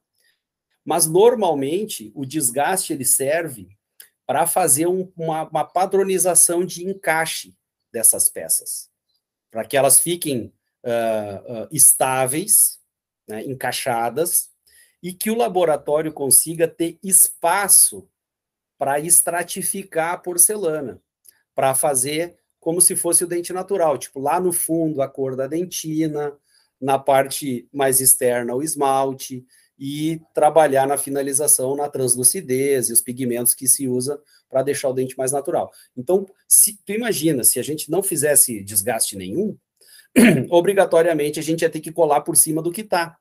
Mas 0.85 1.05
normalmente 1.05 2.11
o 2.15 2.25
desgaste 2.25 2.93
ele 2.93 3.05
serve 3.05 3.67
para 4.25 4.47
fazer 4.47 4.87
um, 4.87 5.11
uma, 5.17 5.43
uma 5.49 5.65
padronização 5.65 6.65
de 6.65 6.85
encaixe 6.85 7.55
dessas 7.91 8.29
peças, 8.29 8.89
para 9.51 9.65
que 9.65 9.75
elas 9.75 9.99
fiquem 9.99 10.53
uh, 10.83 11.63
uh, 11.63 11.67
estáveis, 11.71 12.79
né, 13.27 13.43
encaixadas, 13.43 14.49
e 15.01 15.13
que 15.13 15.31
o 15.31 15.35
laboratório 15.35 16.11
consiga 16.11 16.67
ter 16.67 16.99
espaço 17.03 18.07
para 18.77 18.99
estratificar 18.99 20.13
a 20.13 20.17
porcelana, 20.17 21.01
para 21.53 21.75
fazer 21.75 22.37
como 22.59 22.81
se 22.81 22.95
fosse 22.95 23.23
o 23.23 23.27
dente 23.27 23.53
natural, 23.53 23.97
tipo 23.97 24.19
lá 24.19 24.39
no 24.39 24.51
fundo 24.51 25.01
a 25.01 25.07
cor 25.07 25.35
da 25.35 25.47
dentina, 25.47 26.37
na 26.79 26.99
parte 26.99 27.67
mais 27.71 27.99
externa 27.99 28.55
o 28.55 28.63
esmalte 28.63 29.45
e 29.77 30.21
trabalhar 30.33 30.85
na 30.85 30.97
finalização 30.97 31.75
na 31.75 31.89
translucidez 31.89 32.89
e 32.89 32.93
os 32.93 33.01
pigmentos 33.01 33.53
que 33.53 33.67
se 33.67 33.87
usa 33.87 34.21
para 34.49 34.63
deixar 34.63 34.89
o 34.89 34.93
dente 34.93 35.17
mais 35.17 35.31
natural. 35.31 35.71
Então, 35.95 36.27
se 36.47 36.77
tu 36.85 36.91
imagina, 36.91 37.43
se 37.43 37.59
a 37.59 37.63
gente 37.63 37.89
não 37.89 38.03
fizesse 38.03 38.61
desgaste 38.61 39.15
nenhum, 39.15 39.57
obrigatoriamente 40.49 41.39
a 41.39 41.43
gente 41.43 41.61
ia 41.61 41.69
ter 41.69 41.79
que 41.79 41.91
colar 41.91 42.21
por 42.21 42.35
cima 42.35 42.61
do 42.61 42.71
que 42.71 42.81
está. 42.81 43.17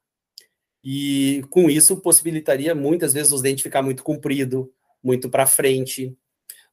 E 0.83 1.45
com 1.51 1.69
isso 1.69 1.97
possibilitaria 2.01 2.75
muitas 2.75 3.13
vezes 3.13 3.33
os 3.33 3.43
dentes 3.43 3.63
ficar 3.63 3.83
muito 3.83 4.03
comprido, 4.03 4.73
muito 5.03 5.29
para 5.29 5.47
frente, 5.47 6.17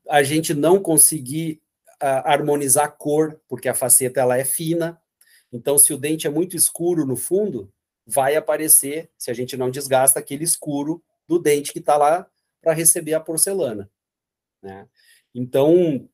a 0.08 0.24
gente 0.24 0.54
não 0.54 0.80
conseguir 0.80 1.62
harmonizar 2.00 2.86
a 2.86 2.90
cor, 2.90 3.40
porque 3.48 3.70
a 3.70 3.74
faceta 3.74 4.20
ela 4.20 4.38
é 4.38 4.44
fina. 4.44 5.00
Então, 5.52 5.78
se 5.78 5.94
o 5.94 5.98
dente 5.98 6.28
é 6.28 6.30
muito 6.30 6.56
escuro 6.56 7.06
no 7.06 7.16
fundo, 7.16 7.72
vai 8.06 8.36
aparecer, 8.36 9.10
se 9.18 9.32
a 9.32 9.34
gente 9.34 9.58
não 9.58 9.72
desgasta, 9.72 10.20
aquele 10.20 10.44
escuro 10.44 11.04
do 11.28 11.40
dente 11.40 11.72
que 11.74 11.80
está 11.80 11.98
lá 11.98 12.28
para 12.62 12.74
receber 12.74 13.14
a 13.14 13.20
porcelana. 13.20 13.90
Né? 14.62 14.88
Então, 15.34 16.08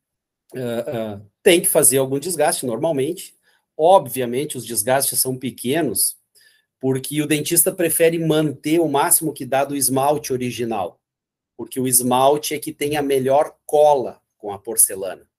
uh, 0.53 1.17
uh, 1.17 1.25
tem 1.43 1.61
que 1.61 1.67
fazer 1.67 1.97
algum 1.97 2.19
desgaste 2.19 2.65
normalmente. 2.65 3.35
Obviamente, 3.77 4.57
os 4.57 4.65
desgastes 4.65 5.19
são 5.19 5.37
pequenos, 5.37 6.17
porque 6.79 7.21
o 7.21 7.27
dentista 7.27 7.71
prefere 7.71 8.19
manter 8.19 8.79
o 8.79 8.87
máximo 8.87 9.33
que 9.33 9.45
dá 9.45 9.63
do 9.63 9.75
esmalte 9.75 10.33
original, 10.33 10.99
porque 11.57 11.79
o 11.79 11.87
esmalte 11.87 12.53
é 12.53 12.59
que 12.59 12.73
tem 12.73 12.97
a 12.97 13.01
melhor 13.01 13.55
cola 13.65 14.21
com 14.37 14.51
a 14.51 14.59
porcelana. 14.59 15.29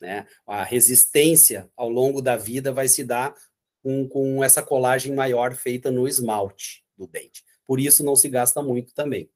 Né? 0.00 0.26
A 0.46 0.64
resistência 0.64 1.70
ao 1.76 1.88
longo 1.88 2.20
da 2.20 2.36
vida 2.36 2.72
vai 2.72 2.88
se 2.88 3.04
dar 3.04 3.34
com, 3.82 4.08
com 4.08 4.42
essa 4.42 4.62
colagem 4.62 5.14
maior 5.14 5.54
feita 5.54 5.90
no 5.90 6.08
esmalte 6.08 6.84
do 6.96 7.06
dente. 7.06 7.44
Por 7.66 7.80
isso 7.80 8.04
não 8.04 8.16
se 8.16 8.28
gasta 8.28 8.62
muito 8.62 8.94
também. 8.94 9.30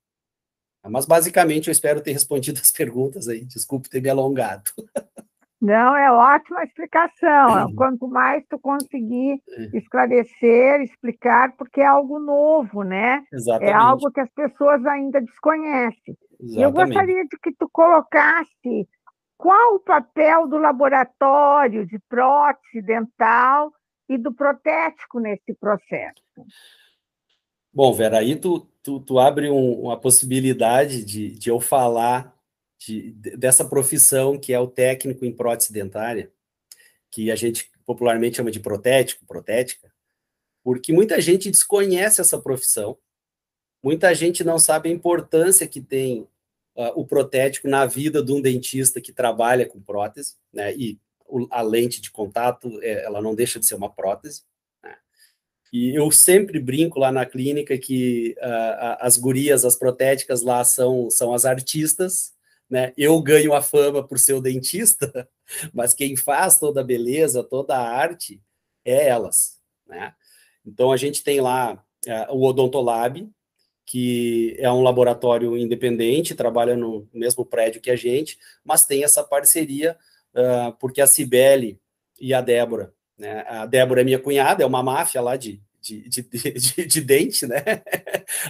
Mas 0.89 1.05
basicamente 1.05 1.69
eu 1.69 1.73
espero 1.73 2.01
ter 2.01 2.13
respondido 2.13 2.61
as 2.61 2.71
perguntas 2.71 3.29
aí. 3.29 3.45
Desculpe 3.45 3.89
ter 3.89 4.01
me 4.01 4.09
alongado. 4.09 4.71
Não, 5.61 5.97
é 5.97 6.13
ótima 6.13 6.65
explicação. 6.65 7.75
Quanto 7.75 8.07
mais 8.09 8.45
tu 8.49 8.59
conseguir 8.59 9.41
é. 9.49 9.79
esclarecer, 9.79 10.83
explicar, 10.83 11.57
porque 11.57 11.81
é 11.81 11.87
algo 11.87 12.19
novo, 12.19 12.83
né? 12.83 13.25
É 13.33 13.37
Exatamente. 13.37 13.71
É 13.71 13.75
algo 13.75 14.11
que 14.11 14.21
as 14.21 14.31
pessoas 14.31 14.85
ainda 14.85 15.21
desconhecem. 15.21 16.17
Exatamente. 16.39 16.63
Eu 16.63 16.73
gostaria 16.73 17.25
de 17.25 17.39
que 17.43 17.53
tu 17.53 17.69
colocasse 17.73 18.87
qual 19.39 19.77
o 19.77 19.81
papel 19.81 20.47
do 20.47 20.59
laboratório 20.59 21.87
de 21.87 21.99
prótese 22.09 22.83
dental 22.83 23.73
e 24.09 24.19
do 24.19 24.33
protético 24.33 25.19
nesse 25.19 25.55
processo. 25.55 26.23
Bom, 27.73 27.93
Vera, 27.93 28.19
aí 28.19 28.37
tu, 28.37 28.61
tu, 28.83 29.01
tu 29.01 29.19
abre 29.19 29.51
um, 29.51 29.81
uma 29.81 29.99
possibilidade 29.99 31.05
de, 31.05 31.31
de 31.31 31.51
eu 31.51 31.61
falar 31.61 32.36
de, 32.79 33.13
dessa 33.13 33.65
profissão 33.65 34.39
que 34.39 34.53
é 34.53 34.61
o 34.61 34.67
técnico 34.67 35.25
em 35.25 35.33
prótese 35.33 35.73
dentária, 35.73 36.31
que 37.11 37.31
a 37.31 37.37
gente 37.37 37.71
popularmente 37.85 38.37
chama 38.37 38.51
de 38.51 38.61
protético, 38.61 39.25
protética, 39.25 39.93
porque 40.63 40.93
muita 40.93 41.21
gente 41.21 41.51
desconhece 41.51 42.21
essa 42.21 42.39
profissão, 42.39 42.99
muita 43.83 44.13
gente 44.15 44.43
não 44.43 44.59
sabe 44.59 44.89
a 44.89 44.93
importância 44.93 45.67
que 45.67 45.81
tem 45.81 46.23
uh, 46.75 46.93
o 46.97 47.07
protético 47.07 47.69
na 47.69 47.87
vida 47.87 48.23
de 48.23 48.33
um 48.33 48.41
dentista 48.41 49.01
que 49.01 49.13
trabalha 49.13 49.67
com 49.67 49.81
prótese, 49.81 50.35
né, 50.53 50.75
e 50.77 50.99
o, 51.27 51.47
a 51.51 51.63
lente 51.63 52.01
de 52.01 52.11
contato, 52.11 52.81
é, 52.83 53.05
ela 53.05 53.23
não 53.23 53.35
deixa 53.35 53.59
de 53.59 53.67
ser 53.67 53.77
uma 53.77 53.93
prótese, 53.93 54.43
né? 54.83 54.97
e 55.73 55.95
eu 55.95 56.11
sempre 56.11 56.59
brinco 56.59 56.99
lá 56.99 57.11
na 57.11 57.25
clínica 57.25 57.79
que 57.79 58.37
uh, 58.39 58.99
as 59.01 59.17
gurias, 59.17 59.65
as 59.65 59.77
protéticas 59.77 60.43
lá 60.43 60.63
são, 60.65 61.09
são 61.11 61.33
as 61.33 61.45
artistas, 61.45 62.36
né? 62.69 62.93
Eu 62.97 63.21
ganho 63.23 63.55
a 63.55 63.63
fama 63.63 64.07
por 64.07 64.19
ser 64.19 64.35
o 64.35 64.41
dentista, 64.41 65.29
mas 65.73 65.95
quem 65.95 66.17
faz 66.17 66.59
toda 66.59 66.81
a 66.81 66.85
beleza, 66.85 67.43
toda 67.43 67.77
a 67.77 67.89
arte 67.89 68.43
é 68.85 69.09
elas, 69.09 69.61
né? 69.87 70.15
Então 70.65 70.91
a 70.91 70.97
gente 70.97 71.23
tem 71.23 71.41
lá 71.41 71.83
é, 72.07 72.27
o 72.31 72.43
Odontolab, 72.43 73.29
que 73.85 74.57
é 74.59 74.71
um 74.71 74.83
laboratório 74.83 75.57
independente, 75.57 76.35
trabalha 76.35 76.77
no 76.77 77.09
mesmo 77.15 77.47
prédio 77.47 77.81
que 77.81 77.91
a 77.91 77.97
gente, 77.97 78.37
mas 78.65 78.85
tem 78.85 79.05
essa 79.05 79.23
parceria 79.23 79.97
uh, 80.35 80.73
porque 80.81 81.01
a 81.01 81.07
Cibele 81.07 81.81
e 82.21 82.35
a 82.35 82.41
Débora, 82.41 82.93
né? 83.17 83.45
A 83.49 83.65
Débora 83.65 84.01
é 84.01 84.05
minha 84.05 84.19
cunhada, 84.19 84.65
é 84.65 84.67
uma 84.67 84.83
máfia 84.83 85.21
lá 85.21 85.37
de, 85.37 85.63
de, 85.87 86.09
de, 86.09 86.23
de, 86.53 86.87
de 86.87 87.01
dente, 87.01 87.47
né? 87.47 87.63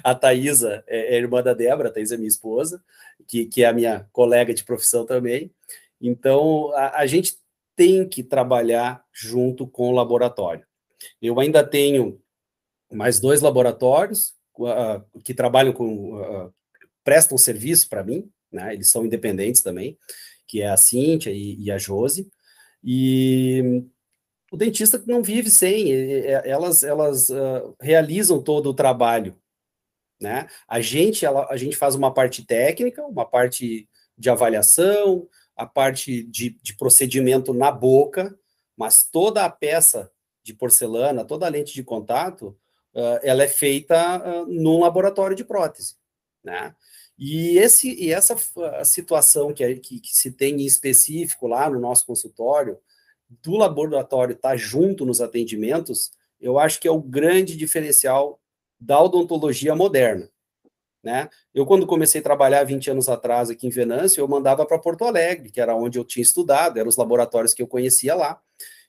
A 0.03 0.15
Thaisa 0.15 0.83
é, 0.87 1.15
é 1.15 1.19
irmã 1.19 1.43
da 1.43 1.53
Débora, 1.53 1.89
a 1.89 1.93
Thaisa 1.93 2.15
é 2.15 2.19
minha 2.19 2.29
esposa, 2.29 2.83
que, 3.29 3.47
que 3.47 3.63
é 3.63 3.67
a 3.67 3.73
minha 3.73 4.09
colega 4.13 4.55
de 4.55 4.65
profissão 4.65 5.05
também. 5.05 5.53
Então, 6.01 6.73
a, 6.75 7.01
a 7.01 7.07
gente 7.07 7.37
tem 7.75 8.09
que 8.09 8.23
trabalhar 8.23 9.05
junto 9.13 9.67
com 9.67 9.89
o 9.89 9.93
laboratório. 9.93 10.65
Eu 11.21 11.39
ainda 11.39 11.63
tenho 11.63 12.21
mais 12.91 13.21
dois 13.21 13.43
laboratórios 13.43 14.35
uh, 14.59 15.21
que 15.23 15.35
trabalham 15.35 15.73
com, 15.73 16.15
uh, 16.15 16.55
prestam 17.05 17.37
serviço 17.37 17.89
para 17.89 18.03
mim, 18.03 18.31
né? 18.51 18.73
Eles 18.73 18.89
são 18.89 19.05
independentes 19.05 19.63
também, 19.63 19.99
que 20.47 20.63
é 20.63 20.69
a 20.69 20.77
Cíntia 20.77 21.31
e, 21.31 21.61
e 21.63 21.71
a 21.71 21.77
Josi. 21.77 22.31
E 22.83 23.85
o 24.57 24.59
dentista 24.59 25.03
não 25.07 25.23
vive 25.23 25.51
sem, 25.51 25.93
elas, 26.45 26.83
elas 26.83 27.29
uh, 27.29 27.77
realizam 27.81 28.43
todo 28.43 28.71
o 28.71 28.75
trabalho 28.75 29.37
né? 30.21 30.49
A 30.67 30.81
gente, 30.81 31.25
ela, 31.25 31.47
a 31.51 31.57
gente 31.57 31.77
faz 31.77 31.95
uma 31.95 32.13
parte 32.13 32.45
técnica, 32.45 33.05
uma 33.05 33.25
parte 33.25 33.89
de 34.17 34.31
avaliação, 34.31 35.29
a 35.55 35.67
parte 35.67 36.23
de, 36.25 36.51
de 36.63 36.75
procedimento 36.75 37.53
na 37.53 37.71
boca, 37.71 38.37
mas 38.77 39.05
toda 39.05 39.45
a 39.45 39.51
peça 39.51 40.11
de 40.43 40.55
porcelana, 40.55 41.25
toda 41.25 41.47
a 41.47 41.49
lente 41.49 41.75
de 41.75 41.83
contato, 41.83 42.57
uh, 42.95 43.19
ela 43.23 43.43
é 43.43 43.49
feita 43.49 44.19
uh, 44.19 44.47
num 44.47 44.81
laboratório 44.81 45.37
de 45.37 45.45
prótese, 45.45 45.97
né? 46.43 46.75
E, 47.19 47.57
esse, 47.57 47.95
e 47.95 48.13
essa 48.13 48.37
situação 48.85 49.51
que, 49.53 49.77
que, 49.77 50.01
que, 50.01 50.15
se 50.15 50.31
tem 50.33 50.61
em 50.61 50.67
específico 50.67 51.47
lá 51.47 51.71
no 51.71 51.81
nosso 51.81 52.05
consultório, 52.05 52.79
do 53.29 53.57
laboratório 53.57 54.35
estar 54.35 54.51
tá 54.51 54.57
junto 54.57 55.05
nos 55.05 55.21
atendimentos, 55.21 56.13
eu 56.41 56.59
acho 56.59 56.81
que 56.81 56.89
é 56.89 56.91
o 56.91 57.01
grande 57.01 57.57
diferencial 57.57 58.41
da 58.81 59.01
odontologia 59.01 59.75
moderna. 59.75 60.29
Né? 61.03 61.29
Eu, 61.55 61.65
quando 61.65 61.87
comecei 61.87 62.21
a 62.21 62.25
trabalhar 62.25 62.65
20 62.65 62.91
anos 62.91 63.09
atrás 63.09 63.49
aqui 63.49 63.67
em 63.67 63.71
Venâncio, 63.71 64.21
eu 64.21 64.29
mandava 64.29 64.67
para 64.67 64.79
Porto 64.79 65.05
Alegre, 65.05 65.51
que 65.51 65.61
era 65.61 65.75
onde 65.75 65.99
eu 65.99 66.05
tinha 66.05 66.23
estudado, 66.23 66.79
eram 66.79 66.89
os 66.89 66.97
laboratórios 66.97 67.55
que 67.55 67.63
eu 67.63 67.67
conhecia 67.69 68.15
lá. 68.15 68.41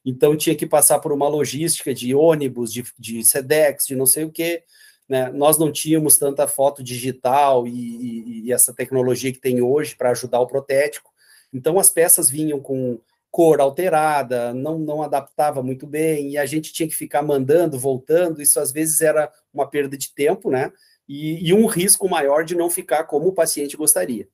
Então, 0.03 0.35
tinha 0.35 0.55
que 0.55 0.65
passar 0.65 0.99
por 0.99 1.11
uma 1.11 1.27
logística 1.27 1.93
de 1.93 2.15
ônibus, 2.15 2.73
de, 2.73 2.83
de 2.97 3.23
SEDEX, 3.23 3.85
de 3.85 3.95
não 3.95 4.05
sei 4.05 4.23
o 4.23 4.31
quê. 4.31 4.63
Né? 5.07 5.29
Nós 5.29 5.57
não 5.57 5.71
tínhamos 5.71 6.17
tanta 6.17 6.47
foto 6.47 6.83
digital 6.83 7.67
e, 7.67 7.71
e, 7.71 8.45
e 8.45 8.53
essa 8.53 8.73
tecnologia 8.73 9.31
que 9.31 9.39
tem 9.39 9.61
hoje 9.61 9.95
para 9.95 10.11
ajudar 10.11 10.39
o 10.39 10.47
protético. 10.47 11.11
Então, 11.53 11.77
as 11.77 11.89
peças 11.89 12.29
vinham 12.29 12.59
com 12.59 12.99
cor 13.37 13.61
alterada, 13.61 14.51
não, 14.51 14.79
não 14.79 15.03
adaptava 15.03 15.61
muito 15.61 15.85
bem, 15.85 16.31
e 16.31 16.39
a 16.39 16.45
gente 16.47 16.73
tinha 16.73 16.89
que 16.89 16.95
ficar 16.95 17.21
mandando, 17.21 17.77
voltando, 17.77 18.41
isso 18.41 18.59
às 18.59 18.71
vezes 18.71 18.99
era 18.99 19.31
uma 19.53 19.69
perda 19.69 19.95
de 19.95 20.11
tempo, 20.11 20.49
né? 20.49 20.73
E, 21.07 21.47
e 21.47 21.53
um 21.53 21.67
risco 21.67 22.09
maior 22.09 22.43
de 22.43 22.55
não 22.55 22.67
ficar 22.67 23.03
como 23.03 23.27
o 23.27 23.33
paciente 23.33 23.77
gostaria. 23.77 24.27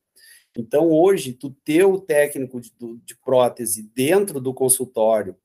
Então, 0.57 0.89
hoje, 0.89 1.33
tu 1.33 1.50
ter 1.65 1.83
o 1.83 2.00
técnico 2.00 2.62
de, 2.62 2.72
de 3.03 3.17
prótese 3.17 3.83
dentro 3.93 4.39
do 4.39 4.53
consultório, 4.53 5.36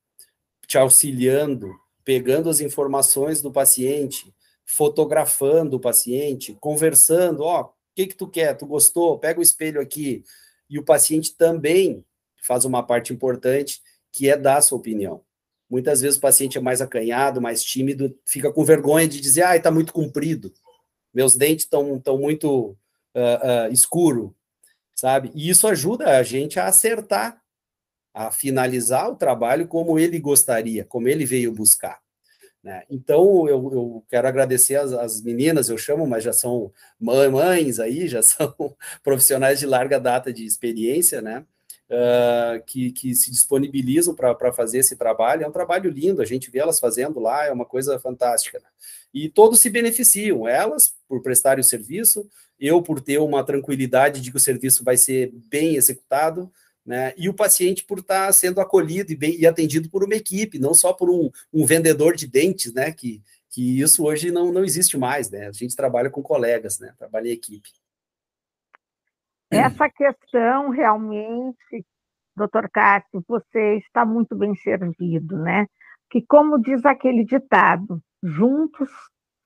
te 0.64 0.78
auxiliando, 0.78 1.74
pegando 2.04 2.48
as 2.48 2.60
informações 2.60 3.42
do 3.42 3.50
paciente, 3.50 4.32
fotografando 4.64 5.78
o 5.78 5.80
paciente, 5.80 6.56
conversando, 6.60 7.42
ó, 7.42 7.62
oh, 7.62 7.64
o 7.64 7.70
que 7.96 8.06
que 8.06 8.14
tu 8.14 8.28
quer? 8.28 8.56
Tu 8.56 8.64
gostou? 8.66 9.18
Pega 9.18 9.40
o 9.40 9.42
espelho 9.42 9.80
aqui. 9.80 10.22
E 10.70 10.78
o 10.78 10.84
paciente 10.84 11.36
também 11.36 12.04
faz 12.42 12.64
uma 12.64 12.82
parte 12.82 13.12
importante, 13.12 13.80
que 14.12 14.28
é 14.28 14.36
dar 14.36 14.58
a 14.58 14.62
sua 14.62 14.78
opinião. 14.78 15.22
Muitas 15.68 16.00
vezes 16.00 16.16
o 16.16 16.20
paciente 16.20 16.56
é 16.56 16.60
mais 16.60 16.80
acanhado, 16.80 17.40
mais 17.40 17.62
tímido, 17.62 18.18
fica 18.26 18.50
com 18.52 18.64
vergonha 18.64 19.06
de 19.06 19.20
dizer, 19.20 19.42
ah, 19.42 19.56
está 19.56 19.70
muito 19.70 19.92
comprido, 19.92 20.52
meus 21.12 21.34
dentes 21.34 21.64
estão 21.64 21.98
tão 21.98 22.18
muito 22.18 22.76
uh, 23.14 23.68
uh, 23.68 23.72
escuro, 23.72 24.34
sabe? 24.94 25.30
E 25.34 25.48
isso 25.48 25.66
ajuda 25.66 26.18
a 26.18 26.22
gente 26.22 26.58
a 26.58 26.66
acertar, 26.66 27.40
a 28.14 28.30
finalizar 28.30 29.10
o 29.10 29.16
trabalho 29.16 29.66
como 29.68 29.98
ele 29.98 30.18
gostaria, 30.18 30.84
como 30.84 31.08
ele 31.08 31.24
veio 31.24 31.52
buscar. 31.52 32.00
Né? 32.62 32.82
Então, 32.90 33.48
eu, 33.48 33.72
eu, 33.72 34.04
quero 34.08 34.26
agradecer 34.26 34.76
as, 34.76 34.92
as, 34.92 35.22
meninas, 35.22 35.68
eu 35.68 35.78
chamo, 35.78 36.06
mas 36.06 36.24
já 36.24 36.32
são 36.32 36.72
mães 36.98 37.78
aí, 37.78 38.08
já 38.08 38.20
são 38.22 38.54
profissionais 39.02 39.60
de 39.60 39.66
larga 39.66 40.00
data 40.00 40.32
de 40.32 40.44
experiência, 40.44 41.22
né? 41.22 41.44
Uh, 41.90 42.62
que, 42.66 42.92
que, 42.92 43.14
se 43.14 43.30
disponibilizam 43.30 44.14
para 44.14 44.52
fazer 44.52 44.78
esse 44.78 44.96
trabalho. 44.96 45.44
É 45.44 45.48
um 45.48 45.52
trabalho 45.52 45.90
lindo, 45.90 46.22
a 46.22 46.24
gente 46.24 46.50
vê 46.50 46.58
elas 46.58 46.80
fazendo 46.80 47.18
lá, 47.20 47.46
é 47.46 47.52
uma 47.52 47.64
coisa 47.64 47.98
fantástica. 47.98 48.58
Né? 48.58 48.66
E 49.12 49.28
todos 49.28 49.60
se 49.60 49.70
beneficiam, 49.70 50.46
elas 50.46 50.94
por 51.08 51.22
prestarem 51.22 51.60
o 51.60 51.64
serviço, 51.64 52.28
eu 52.60 52.82
por 52.82 53.00
ter 53.00 53.18
uma 53.18 53.44
tranquilidade 53.44 54.20
de 54.20 54.30
que 54.30 54.36
o 54.36 54.40
serviço 54.40 54.84
vai 54.84 54.96
ser 54.96 55.32
bem 55.48 55.76
executado, 55.76 56.50
né? 56.84 57.12
E 57.18 57.28
o 57.28 57.34
paciente 57.34 57.84
por 57.84 57.98
estar 57.98 58.32
sendo 58.32 58.60
acolhido 58.60 59.12
e, 59.12 59.16
bem, 59.16 59.38
e 59.38 59.46
atendido 59.46 59.90
por 59.90 60.02
uma 60.02 60.14
equipe, 60.14 60.58
não 60.58 60.72
só 60.72 60.92
por 60.92 61.10
um, 61.10 61.30
um 61.52 61.66
vendedor 61.66 62.16
de 62.16 62.26
dentes, 62.26 62.72
né? 62.72 62.90
Que, 62.92 63.22
que 63.50 63.80
isso 63.80 64.04
hoje 64.04 64.30
não, 64.30 64.50
não 64.50 64.64
existe 64.64 64.96
mais, 64.96 65.30
né? 65.30 65.48
A 65.48 65.52
gente 65.52 65.76
trabalha 65.76 66.08
com 66.08 66.22
colegas, 66.22 66.78
né? 66.78 66.94
Trabalha 66.98 67.28
em 67.28 67.32
equipe. 67.32 67.68
Essa 69.50 69.88
questão 69.88 70.70
realmente, 70.70 71.84
doutor 72.36 72.68
Cássio, 72.70 73.24
você 73.26 73.76
está 73.76 74.04
muito 74.04 74.36
bem 74.36 74.54
servido, 74.56 75.38
né? 75.38 75.66
Que 76.10 76.22
como 76.26 76.60
diz 76.60 76.84
aquele 76.84 77.24
ditado, 77.24 78.00
juntos 78.22 78.90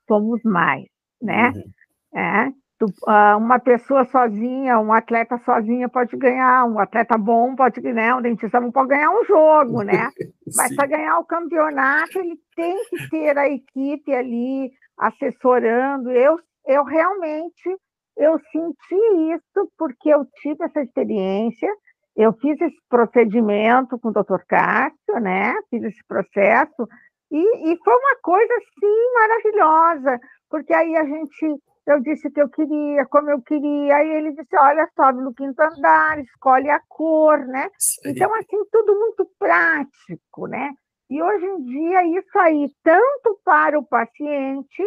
somos 0.09 0.43
mais, 0.43 0.87
né? 1.21 1.51
Uhum. 1.51 1.73
É, 2.15 2.53
tu, 2.79 2.87
uh, 2.87 3.38
uma 3.38 3.59
pessoa 3.59 4.05
sozinha, 4.07 4.79
um 4.79 4.93
atleta 4.93 5.38
sozinha 5.38 5.88
pode 5.88 6.17
ganhar, 6.17 6.65
um 6.65 6.79
atleta 6.79 7.17
bom 7.17 7.55
pode 7.55 7.81
ganhar, 7.81 8.17
um 8.17 8.23
dentista 8.23 8.61
bom 8.61 8.71
pode 8.71 8.88
ganhar 8.88 9.11
um 9.11 9.25
jogo, 9.25 9.83
né? 9.83 10.11
Mas 10.57 10.75
para 10.75 10.87
ganhar 10.87 11.19
o 11.19 11.25
campeonato, 11.25 12.19
ele 12.19 12.37
tem 12.57 12.85
que 12.91 13.09
ter 13.09 13.38
a 13.38 13.49
equipe 13.49 14.12
ali 14.12 14.71
assessorando. 14.99 16.11
Eu, 16.11 16.38
eu 16.67 16.85
realmente 16.85 17.79
eu 18.16 18.38
senti 18.51 19.35
isso 19.35 19.70
porque 19.79 20.11
eu 20.11 20.27
tive 20.40 20.64
essa 20.64 20.81
experiência, 20.83 21.68
eu 22.16 22.33
fiz 22.35 22.61
esse 22.61 22.79
procedimento 22.88 23.98
com 23.98 24.09
o 24.09 24.12
doutor 24.12 24.44
Cássio, 24.46 25.20
né? 25.20 25.55
Fiz 25.70 25.83
esse 25.83 26.05
processo, 26.07 26.87
e, 27.33 27.72
e, 27.72 27.79
foi 27.83 27.94
uma 27.94 28.16
coisa, 28.22 28.53
assim, 28.57 29.14
maravilhosa, 29.14 30.20
porque 30.51 30.75
aí 30.75 30.94
a 30.94 31.05
gente, 31.05 31.62
eu 31.87 31.98
disse 32.03 32.31
que 32.31 32.42
eu 32.42 32.48
queria, 32.51 33.07
como 33.07 33.31
eu 33.31 33.40
queria, 33.40 33.96
aí 33.96 34.11
ele 34.11 34.33
disse, 34.33 34.55
olha, 34.55 34.87
sobe 34.94 35.22
no 35.22 35.33
quinto 35.33 35.59
andar, 35.62 36.18
escolhe 36.18 36.68
a 36.68 36.79
cor, 36.90 37.38
né? 37.46 37.70
Sim. 37.79 38.11
Então, 38.11 38.35
assim, 38.35 38.62
tudo 38.70 38.98
muito 38.98 39.27
prático, 39.38 40.46
né? 40.46 40.75
E 41.09 41.22
hoje 41.22 41.46
em 41.46 41.64
dia, 41.64 42.18
isso 42.18 42.38
aí, 42.38 42.70
tanto 42.83 43.40
para 43.42 43.79
o 43.79 43.87
paciente, 43.87 44.85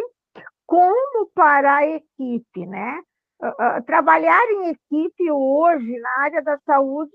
como 0.64 1.28
para 1.34 1.78
a 1.78 1.86
equipe, 1.86 2.64
né? 2.64 3.00
Uh, 3.38 3.82
trabalhar 3.84 4.42
em 4.50 4.70
equipe 4.70 5.30
hoje 5.30 5.98
na 5.98 6.20
área 6.20 6.42
da 6.42 6.58
saúde 6.64 7.12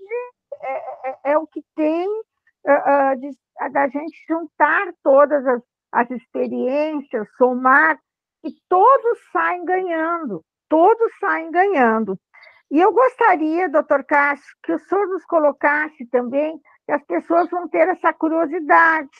é, 0.62 1.10
é, 1.10 1.18
é 1.32 1.38
o 1.38 1.46
que 1.48 1.60
tem 1.74 2.08
uh, 2.08 3.16
de, 3.18 3.30
da 3.72 3.88
gente 3.88 4.24
juntar 4.28 4.92
todas 5.02 5.44
as, 5.44 5.62
as 5.90 6.10
experiências, 6.12 7.28
somar, 7.36 7.98
e 8.44 8.50
todos 8.68 9.18
saem 9.32 9.64
ganhando, 9.64 10.44
todos 10.68 11.12
saem 11.18 11.50
ganhando. 11.50 12.18
E 12.70 12.80
eu 12.80 12.92
gostaria, 12.92 13.68
doutor 13.68 14.04
Cássio, 14.04 14.56
que 14.62 14.72
o 14.72 14.78
senhor 14.78 15.06
nos 15.08 15.24
colocasse 15.26 16.06
também, 16.06 16.58
que 16.86 16.92
as 16.92 17.04
pessoas 17.04 17.50
vão 17.50 17.68
ter 17.68 17.88
essa 17.88 18.12
curiosidade. 18.12 19.10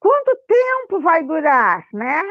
Quanto 0.00 0.36
tempo 0.46 1.00
vai 1.00 1.22
durar, 1.22 1.84
né? 1.92 2.22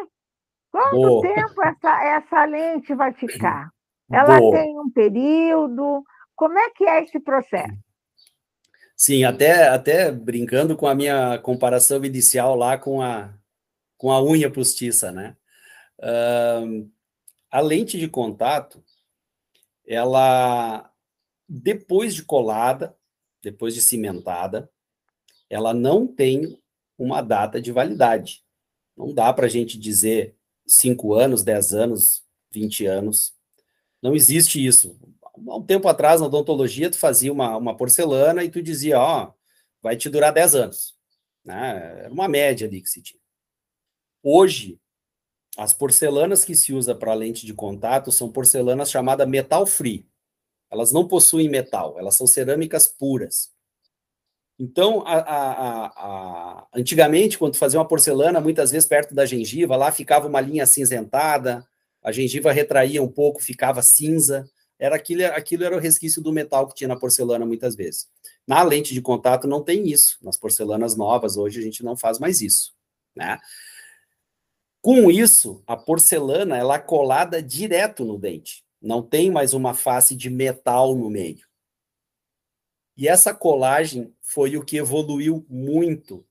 Quanto 0.71 0.95
Boa. 0.95 1.21
tempo 1.21 1.63
essa, 1.63 2.03
essa 2.03 2.45
lente 2.45 2.93
vai 2.95 3.13
ficar? 3.13 3.69
Ela 4.11 4.39
Boa. 4.39 4.57
tem 4.57 4.79
um 4.79 4.89
período? 4.89 6.03
Como 6.35 6.57
é 6.57 6.69
que 6.71 6.83
é 6.85 7.03
esse 7.03 7.19
processo? 7.19 7.77
Sim, 8.95 9.23
até, 9.23 9.67
até 9.67 10.11
brincando 10.11 10.75
com 10.77 10.87
a 10.87 10.95
minha 10.95 11.37
comparação 11.39 12.03
inicial 12.05 12.55
lá 12.55 12.77
com 12.77 13.01
a, 13.01 13.33
com 13.97 14.11
a 14.11 14.23
unha 14.23 14.49
postiça, 14.49 15.11
né? 15.11 15.35
Uh, 15.99 16.89
a 17.51 17.59
lente 17.59 17.99
de 17.99 18.07
contato, 18.07 18.83
ela, 19.85 20.89
depois 21.47 22.15
de 22.15 22.23
colada, 22.23 22.95
depois 23.41 23.73
de 23.73 23.81
cimentada, 23.81 24.69
ela 25.49 25.73
não 25.73 26.07
tem 26.07 26.59
uma 26.97 27.21
data 27.21 27.61
de 27.61 27.71
validade. 27.71 28.43
Não 28.95 29.13
dá 29.13 29.31
para 29.33 29.45
a 29.45 29.49
gente 29.49 29.77
dizer 29.77 30.35
5 30.65 31.13
anos, 31.13 31.43
10 31.43 31.73
anos, 31.73 32.23
20 32.51 32.85
anos. 32.85 33.34
Não 34.05 34.15
existe 34.15 34.63
isso. 34.63 34.95
Há 35.49 35.55
um 35.55 35.63
tempo 35.63 35.87
atrás, 35.87 36.21
na 36.21 36.27
odontologia, 36.27 36.91
tu 36.91 36.97
fazia 36.99 37.33
uma, 37.33 37.57
uma 37.57 37.75
porcelana 37.75 38.43
e 38.43 38.51
tu 38.51 38.61
dizia, 38.61 38.99
ó, 38.99 39.33
vai 39.81 39.97
te 39.97 40.11
durar 40.11 40.31
10 40.31 40.53
anos. 40.53 40.95
Né? 41.43 42.01
Era 42.01 42.13
uma 42.13 42.27
média 42.27 42.67
ali 42.67 42.83
que 42.83 42.87
se 42.87 43.01
tinha. 43.01 43.19
Hoje, 44.21 44.79
as 45.57 45.73
porcelanas 45.73 46.45
que 46.45 46.53
se 46.53 46.71
usa 46.71 46.93
para 46.93 47.15
lente 47.15 47.47
de 47.47 47.53
contato 47.55 48.11
são 48.11 48.31
porcelanas 48.31 48.91
chamadas 48.91 49.27
metal 49.27 49.65
free. 49.65 50.07
Elas 50.71 50.91
não 50.91 51.07
possuem 51.07 51.49
metal, 51.49 51.97
elas 51.97 52.13
são 52.13 52.27
cerâmicas 52.27 52.87
puras. 52.87 53.51
Então, 54.59 55.01
a, 55.01 55.15
a, 55.15 55.85
a, 55.87 56.67
antigamente, 56.75 57.39
quando 57.39 57.57
fazia 57.57 57.79
uma 57.79 57.87
porcelana, 57.87 58.39
muitas 58.39 58.69
vezes 58.69 58.87
perto 58.87 59.15
da 59.15 59.25
gengiva, 59.25 59.75
lá 59.75 59.91
ficava 59.91 60.27
uma 60.27 60.41
linha 60.41 60.61
acinzentada, 60.61 61.67
a 62.05 62.11
gengiva 62.11 62.51
retraía 62.51 63.01
um 63.01 63.11
pouco, 63.11 63.41
ficava 63.41 63.81
cinza. 63.81 64.47
Era 64.77 64.95
aquilo, 64.95 65.25
aquilo 65.25 65.63
era 65.63 65.75
o 65.75 65.79
resquício 65.79 66.21
do 66.21 66.31
metal 66.31 66.67
que 66.67 66.75
tinha 66.75 66.87
na 66.87 66.95
porcelana 66.95 67.47
muitas 67.47 67.75
vezes. 67.75 68.07
Na 68.45 68.61
lente 68.61 68.93
de 68.93 69.01
contato 69.01 69.47
não 69.47 69.63
tem 69.63 69.87
isso. 69.87 70.19
Nas 70.21 70.37
porcelanas 70.37 70.95
novas 70.95 71.35
hoje 71.35 71.59
a 71.59 71.63
gente 71.63 71.83
não 71.83 71.97
faz 71.97 72.19
mais 72.19 72.41
isso, 72.41 72.75
né? 73.15 73.39
Com 74.83 75.09
isso, 75.09 75.63
a 75.65 75.75
porcelana 75.75 76.55
ela 76.55 76.75
é 76.75 76.79
colada 76.79 77.41
direto 77.41 78.05
no 78.05 78.19
dente. 78.19 78.63
Não 78.79 79.01
tem 79.01 79.31
mais 79.31 79.55
uma 79.55 79.73
face 79.73 80.15
de 80.15 80.29
metal 80.29 80.93
no 80.93 81.09
meio. 81.09 81.47
E 82.95 83.07
essa 83.07 83.33
colagem 83.33 84.13
foi 84.21 84.55
o 84.57 84.63
que 84.63 84.77
evoluiu 84.77 85.43
muito 85.49 86.23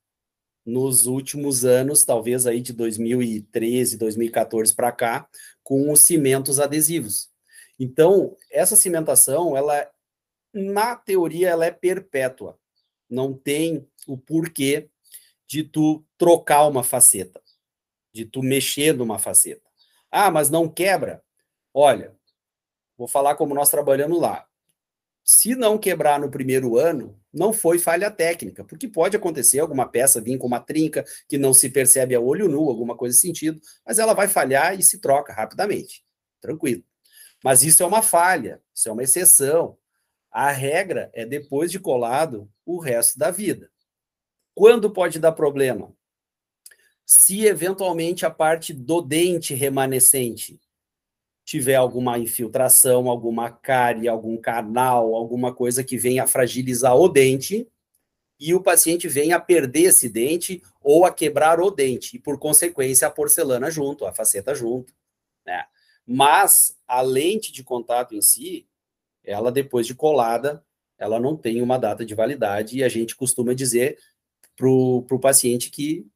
nos 0.64 1.06
últimos 1.06 1.64
anos, 1.64 2.04
talvez 2.04 2.46
aí 2.46 2.60
de 2.60 2.72
2013, 2.72 3.98
2014 3.98 4.74
para 4.74 4.92
cá, 4.92 5.28
com 5.62 5.90
os 5.90 6.00
cimentos 6.00 6.58
adesivos. 6.58 7.30
Então, 7.78 8.36
essa 8.50 8.76
cimentação, 8.76 9.56
ela 9.56 9.90
na 10.52 10.94
teoria 10.94 11.50
ela 11.50 11.66
é 11.66 11.70
perpétua. 11.70 12.58
Não 13.10 13.34
tem 13.34 13.86
o 14.06 14.16
porquê 14.16 14.88
de 15.46 15.64
tu 15.64 16.04
trocar 16.16 16.66
uma 16.66 16.82
faceta, 16.82 17.42
de 18.12 18.24
tu 18.24 18.42
mexer 18.42 18.94
numa 18.94 19.18
faceta. 19.18 19.68
Ah, 20.10 20.30
mas 20.30 20.48
não 20.48 20.68
quebra. 20.68 21.22
Olha, 21.72 22.16
vou 22.96 23.08
falar 23.08 23.34
como 23.34 23.54
nós 23.54 23.68
trabalhamos 23.68 24.20
lá. 24.20 24.46
Se 25.24 25.54
não 25.54 25.78
quebrar 25.78 26.20
no 26.20 26.30
primeiro 26.30 26.76
ano, 26.76 27.18
não 27.32 27.50
foi 27.50 27.78
falha 27.78 28.10
técnica, 28.10 28.62
porque 28.62 28.86
pode 28.86 29.16
acontecer 29.16 29.58
alguma 29.58 29.88
peça 29.88 30.20
vir 30.20 30.36
com 30.36 30.46
uma 30.46 30.60
trinca 30.60 31.02
que 31.26 31.38
não 31.38 31.54
se 31.54 31.70
percebe 31.70 32.14
a 32.14 32.20
olho 32.20 32.46
nu, 32.46 32.68
alguma 32.68 32.94
coisa 32.94 33.16
sentido, 33.16 33.58
mas 33.86 33.98
ela 33.98 34.12
vai 34.12 34.28
falhar 34.28 34.78
e 34.78 34.82
se 34.82 35.00
troca 35.00 35.32
rapidamente. 35.32 36.04
Tranquilo. 36.42 36.84
Mas 37.42 37.62
isso 37.62 37.82
é 37.82 37.86
uma 37.86 38.02
falha, 38.02 38.60
isso 38.74 38.86
é 38.90 38.92
uma 38.92 39.02
exceção. 39.02 39.78
A 40.30 40.50
regra 40.50 41.10
é 41.14 41.24
depois 41.24 41.70
de 41.70 41.78
colado 41.78 42.50
o 42.66 42.78
resto 42.78 43.18
da 43.18 43.30
vida. 43.30 43.70
Quando 44.54 44.92
pode 44.92 45.18
dar 45.18 45.32
problema? 45.32 45.90
Se 47.06 47.46
eventualmente 47.46 48.26
a 48.26 48.30
parte 48.30 48.74
do 48.74 49.00
dente 49.00 49.54
remanescente 49.54 50.60
tiver 51.44 51.74
alguma 51.74 52.18
infiltração, 52.18 53.08
alguma 53.08 53.50
cárie, 53.50 54.08
algum 54.08 54.36
canal, 54.36 55.14
alguma 55.14 55.54
coisa 55.54 55.84
que 55.84 55.98
venha 55.98 56.24
a 56.24 56.26
fragilizar 56.26 56.96
o 56.96 57.08
dente, 57.08 57.68
e 58.40 58.54
o 58.54 58.62
paciente 58.62 59.06
venha 59.06 59.36
a 59.36 59.40
perder 59.40 59.84
esse 59.84 60.08
dente 60.08 60.62
ou 60.82 61.04
a 61.04 61.12
quebrar 61.12 61.60
o 61.60 61.70
dente, 61.70 62.16
e 62.16 62.18
por 62.18 62.38
consequência 62.38 63.06
a 63.06 63.10
porcelana 63.10 63.70
junto, 63.70 64.06
a 64.06 64.12
faceta 64.12 64.54
junto. 64.54 64.92
Né? 65.46 65.64
Mas 66.06 66.76
a 66.86 67.00
lente 67.00 67.52
de 67.52 67.62
contato 67.62 68.14
em 68.14 68.22
si, 68.22 68.66
ela 69.22 69.52
depois 69.52 69.86
de 69.86 69.94
colada, 69.94 70.64
ela 70.98 71.20
não 71.20 71.36
tem 71.36 71.60
uma 71.60 71.78
data 71.78 72.04
de 72.04 72.14
validade 72.14 72.78
e 72.78 72.84
a 72.84 72.88
gente 72.88 73.16
costuma 73.16 73.54
dizer 73.54 73.98
para 74.56 74.68
o 74.68 75.18
paciente 75.20 75.70
que 75.70 76.06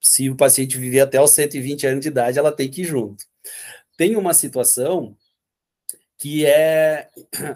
se 0.00 0.28
o 0.28 0.36
paciente 0.36 0.76
viver 0.76 1.00
até 1.00 1.20
os 1.20 1.30
120 1.30 1.86
anos 1.86 2.00
de 2.00 2.08
idade, 2.08 2.38
ela 2.38 2.50
tem 2.50 2.68
que 2.68 2.82
ir 2.82 2.84
junto. 2.84 3.24
Tem 4.02 4.16
uma 4.16 4.34
situação 4.34 5.16
que 6.18 6.44
é 6.44 7.08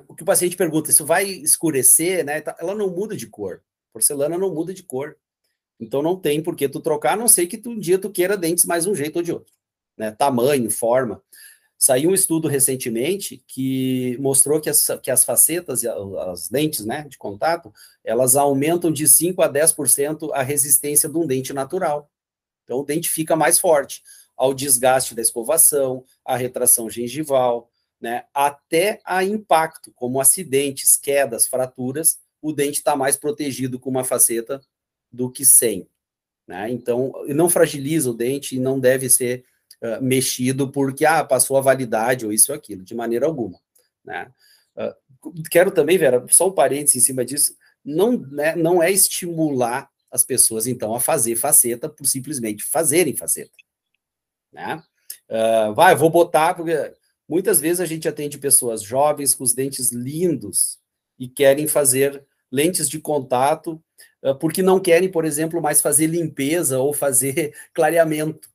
o 0.07 0.15
que 0.15 0.23
o 0.23 0.25
paciente 0.25 0.57
pergunta, 0.57 0.91
isso 0.91 1.05
vai 1.05 1.25
escurecer, 1.25 2.25
né? 2.25 2.41
Ela 2.61 2.73
não 2.73 2.89
muda 2.89 3.17
de 3.17 3.27
cor. 3.27 3.65
Porcelana 3.93 4.39
não 4.39 4.55
muda 4.55 4.73
de 4.73 4.85
cor. 4.85 5.17
Então 5.81 6.03
não 6.03 6.15
tem 6.15 6.41
por 6.41 6.55
que 6.55 6.69
tu 6.69 6.79
trocar, 6.79 7.15
a 7.15 7.17
não 7.17 7.27
ser 7.27 7.49
que 7.49 7.59
tu, 7.59 7.71
um 7.71 7.79
dia 7.81 7.99
tu 7.99 8.11
queira 8.11 8.37
dentes 8.37 8.65
mais 8.65 8.87
um 8.87 8.95
jeito 8.95 9.17
ou 9.17 9.23
de 9.25 9.33
outro, 9.33 9.53
né? 9.99 10.13
Tamanho, 10.13 10.71
forma. 10.71 11.21
Saiu 11.77 12.11
um 12.11 12.15
estudo 12.15 12.47
recentemente 12.47 13.43
que 13.49 14.17
mostrou 14.21 14.61
que 14.61 14.71
as, 14.71 14.87
que 15.03 15.11
as 15.11 15.25
facetas 15.25 15.83
e 15.83 15.89
as 15.89 16.49
lentes 16.49 16.87
né, 16.87 17.09
de 17.09 17.19
contato, 17.19 17.75
elas 18.05 18.37
aumentam 18.37 18.93
de 18.93 19.09
5 19.09 19.43
a 19.43 19.53
10% 19.53 20.31
a 20.33 20.45
resistência 20.45 21.09
de 21.09 21.19
um 21.19 21.27
dente 21.27 21.53
natural. 21.53 22.09
Então, 22.63 22.79
o 22.79 22.85
dente 22.85 23.11
fica 23.11 23.35
mais 23.35 23.59
forte 23.59 24.01
ao 24.37 24.53
desgaste 24.53 25.15
da 25.15 25.23
escovação, 25.23 26.05
à 26.25 26.37
retração 26.37 26.91
gengival, 26.91 27.71
né, 28.01 28.25
até 28.35 29.01
a 29.05 29.25
impacto, 29.25 29.93
como 29.95 30.21
acidentes, 30.21 30.97
quedas, 30.97 31.47
fraturas, 31.47 32.19
o 32.43 32.53
dente 32.53 32.79
está 32.79 32.95
mais 32.95 33.17
protegido 33.17 33.79
com 33.79 33.91
uma 33.91 34.05
faceta 34.05 34.61
do 35.11 35.31
que 35.31 35.45
sem. 35.45 35.89
Né? 36.47 36.71
Então, 36.71 37.13
não 37.29 37.49
fragiliza 37.49 38.11
o 38.11 38.15
dente 38.15 38.57
e 38.57 38.61
não 38.61 38.79
deve 38.79 39.09
ser 39.09 39.45
uh, 39.83 40.03
mexido 40.03 40.71
porque 40.71 41.05
ah, 41.05 41.25
passou 41.25 41.57
a 41.57 41.61
validade 41.61 42.25
ou 42.25 42.33
isso 42.33 42.53
ou 42.53 42.59
aquilo, 42.59 42.85
de 42.85 42.95
maneira 42.95 43.27
alguma. 43.27 43.59
Né? 44.05 44.31
Uh, 44.77 45.43
quero 45.51 45.71
também, 45.71 45.99
Vera, 45.99 46.25
só 46.29 46.49
um 46.49 46.53
parênteses 46.53 46.97
em 46.97 47.07
cima 47.07 47.25
disso, 47.25 47.57
não, 47.85 48.19
né, 48.19 48.55
não 48.55 48.83
é 48.83 48.91
estimular 48.93 49.91
as 50.11 50.23
pessoas, 50.23 50.67
então, 50.67 50.95
a 50.95 51.01
fazer 51.01 51.37
faceta 51.37 51.89
por 51.89 52.07
simplesmente 52.07 52.63
fazerem 52.63 53.17
faceta. 53.17 53.66
Né? 54.57 54.83
Uh, 55.29 55.75
vai, 55.75 55.95
vou 55.95 56.09
botar, 56.09 56.55
porque 56.55 56.95
muitas 57.29 57.61
vezes 57.61 57.81
a 57.81 57.87
gente 57.87 58.09
atende 58.09 58.39
pessoas 58.39 58.83
jovens 58.83 59.35
com 59.35 59.45
os 59.45 59.53
dentes 59.53 59.93
lindos 59.93 60.79
e 61.19 61.29
querem 61.29 61.69
fazer 61.69 62.25
lentes 62.51 62.89
de 62.89 62.99
contato 62.99 63.83
porque 64.35 64.63
não 64.63 64.81
querem, 64.81 65.11
por 65.11 65.25
exemplo, 65.25 65.61
mais 65.61 65.81
fazer 65.81 66.07
limpeza 66.07 66.79
ou 66.79 66.93
fazer 66.93 67.55
clareamento. 67.73 68.49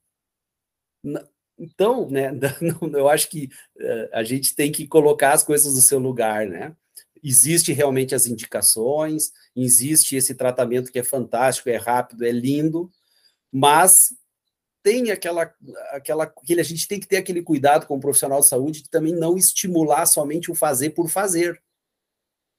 Então, 1.57 2.09
né, 2.09 2.31
eu 2.93 3.07
acho 3.07 3.29
que 3.29 3.49
uh, 3.79 4.09
a 4.11 4.23
gente 4.23 4.55
tem 4.55 4.71
que 4.71 4.87
colocar 4.87 5.33
as 5.33 5.43
coisas 5.43 5.73
no 5.73 5.81
seu 5.81 5.99
lugar, 5.99 6.47
né? 6.47 6.75
Existe 7.23 7.71
realmente 7.71 8.15
as 8.15 8.25
indicações, 8.25 9.31
existe 9.55 10.15
esse 10.15 10.33
tratamento 10.33 10.91
que 10.91 10.97
é 10.97 11.03
fantástico, 11.03 11.69
é 11.69 11.77
rápido, 11.77 12.25
é 12.25 12.31
lindo, 12.31 12.91
mas 13.51 14.09
tem 14.83 15.11
aquela, 15.11 15.53
aquela, 15.91 16.23
aquele, 16.23 16.61
a 16.61 16.63
gente 16.63 16.87
tem 16.87 16.99
que 16.99 17.07
ter 17.07 17.17
aquele 17.17 17.41
cuidado 17.41 17.85
com 17.85 17.95
o 17.95 17.99
profissional 17.99 18.39
de 18.39 18.47
saúde 18.47 18.83
de 18.83 18.89
também 18.89 19.13
não 19.13 19.37
estimular 19.37 20.05
somente 20.05 20.51
o 20.51 20.55
fazer 20.55 20.91
por 20.91 21.09
fazer, 21.09 21.61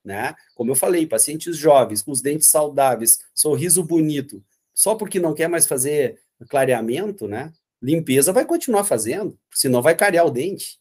né? 0.04 0.34
Como 0.54 0.70
eu 0.70 0.74
falei, 0.74 1.06
pacientes 1.06 1.56
jovens, 1.56 2.02
com 2.02 2.10
os 2.10 2.20
dentes 2.20 2.48
saudáveis, 2.48 3.20
sorriso 3.34 3.82
bonito, 3.82 4.44
só 4.74 4.94
porque 4.94 5.20
não 5.20 5.34
quer 5.34 5.48
mais 5.48 5.66
fazer 5.66 6.20
clareamento, 6.48 7.28
né? 7.28 7.52
limpeza 7.82 8.32
vai 8.32 8.46
continuar 8.46 8.84
fazendo, 8.84 9.36
senão 9.52 9.82
vai 9.82 9.96
cariar 9.96 10.24
o 10.24 10.30
dente. 10.30 10.78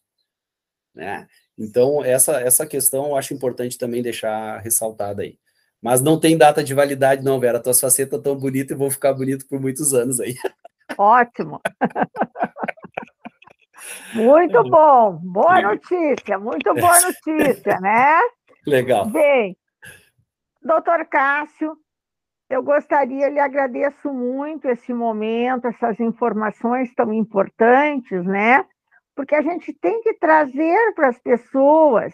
Né? 0.93 1.27
Então, 1.57 2.03
essa, 2.05 2.39
essa 2.39 2.65
questão 2.65 3.07
eu 3.07 3.15
acho 3.15 3.33
importante 3.33 3.77
também 3.77 4.03
deixar 4.03 4.59
ressaltada 4.59 5.23
aí. 5.23 5.39
Mas 5.81 5.99
não 5.99 6.19
tem 6.19 6.37
data 6.37 6.63
de 6.63 6.75
validade, 6.75 7.23
não, 7.23 7.39
Vera. 7.39 7.59
Tuas 7.59 7.79
facetas 7.79 8.19
estão 8.19 8.35
bonitas 8.35 8.75
e 8.75 8.77
vão 8.77 8.91
ficar 8.91 9.13
bonitas 9.13 9.47
por 9.47 9.59
muitos 9.59 9.95
anos 9.95 10.19
aí. 10.19 10.35
Ótimo. 10.97 11.61
muito 14.13 14.63
bom. 14.63 15.19
Boa 15.23 15.61
notícia, 15.61 16.39
muito 16.39 16.73
boa 16.73 17.01
notícia, 17.01 17.79
né? 17.79 18.19
Legal. 18.65 19.05
Bem, 19.07 19.57
doutor 20.61 21.05
Cássio, 21.05 21.75
eu 22.49 22.61
gostaria, 22.61 23.29
lhe 23.29 23.39
agradeço 23.39 24.13
muito 24.13 24.67
esse 24.67 24.93
momento, 24.93 25.67
essas 25.67 25.99
informações 25.99 26.93
tão 26.93 27.13
importantes, 27.13 28.23
né? 28.25 28.65
Porque 29.15 29.35
a 29.35 29.41
gente 29.41 29.73
tem 29.73 30.01
que 30.01 30.13
trazer 30.15 30.93
para 30.93 31.09
as 31.09 31.19
pessoas 31.19 32.13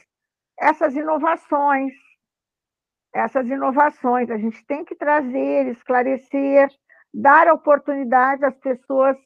essas 0.59 0.95
inovações, 0.95 1.93
essas 3.13 3.47
inovações, 3.47 4.29
a 4.29 4.37
gente 4.37 4.65
tem 4.65 4.83
que 4.83 4.95
trazer, 4.95 5.67
esclarecer, 5.67 6.69
dar 7.19 7.51
oportunidade 7.51 8.45
às 8.45 8.55
pessoas 8.59 9.17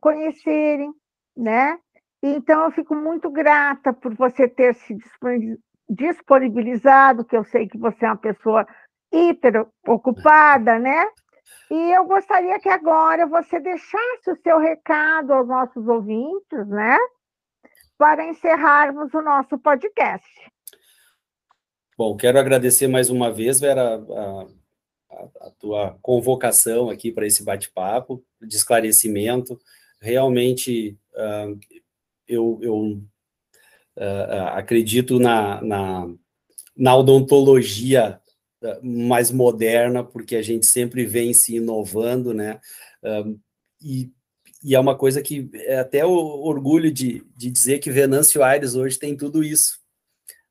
conhecerem, 0.00 0.90
né? 1.36 1.78
Então, 2.22 2.64
eu 2.64 2.70
fico 2.72 2.94
muito 2.94 3.30
grata 3.30 3.92
por 3.92 4.14
você 4.14 4.48
ter 4.48 4.74
se 4.74 4.96
disponibilizado, 5.88 7.24
que 7.24 7.36
eu 7.36 7.44
sei 7.44 7.68
que 7.68 7.78
você 7.78 8.06
é 8.06 8.08
uma 8.08 8.16
pessoa 8.16 8.66
hiper 9.12 9.66
ocupada, 9.86 10.78
né? 10.78 11.06
E 11.70 11.92
eu 11.92 12.06
gostaria 12.06 12.58
que 12.58 12.70
agora 12.70 13.26
você 13.26 13.60
deixasse 13.60 14.30
o 14.30 14.40
seu 14.42 14.58
recado 14.58 15.32
aos 15.32 15.46
nossos 15.46 15.86
ouvintes, 15.86 16.66
né? 16.68 16.96
Para 17.98 18.24
encerrarmos 18.24 19.12
o 19.12 19.20
nosso 19.20 19.58
podcast. 19.58 20.26
Bom, 21.98 22.16
quero 22.16 22.38
agradecer 22.38 22.88
mais 22.88 23.10
uma 23.10 23.30
vez, 23.30 23.60
Vera, 23.60 23.96
a, 23.96 24.46
a, 25.16 25.46
a 25.46 25.50
tua 25.50 25.98
convocação 26.02 26.90
aqui 26.90 27.10
para 27.10 27.26
esse 27.26 27.42
bate-papo, 27.42 28.24
de 28.40 28.56
esclarecimento. 28.56 29.58
Realmente, 30.00 30.96
uh, 31.14 31.58
eu, 32.28 32.58
eu 32.62 32.76
uh, 33.96 34.46
acredito 34.52 35.18
na, 35.18 35.60
na, 35.62 36.08
na 36.76 36.96
odontologia 36.96 38.20
mais 38.82 39.30
moderna, 39.30 40.02
porque 40.02 40.34
a 40.34 40.42
gente 40.42 40.66
sempre 40.66 41.04
vem 41.04 41.32
se 41.32 41.56
inovando, 41.56 42.34
né? 42.34 42.58
e, 43.80 44.10
e, 44.64 44.74
é 44.74 44.80
uma 44.80 44.96
coisa 44.96 45.22
que 45.22 45.48
é 45.54 45.78
até 45.78 46.04
o 46.04 46.10
orgulho 46.10 46.90
de, 46.90 47.22
de 47.36 47.48
dizer 47.50 47.78
que 47.78 47.92
Venâncio 47.92 48.42
Aires 48.42 48.74
hoje 48.74 48.98
tem 48.98 49.16
tudo 49.16 49.44
isso. 49.44 49.78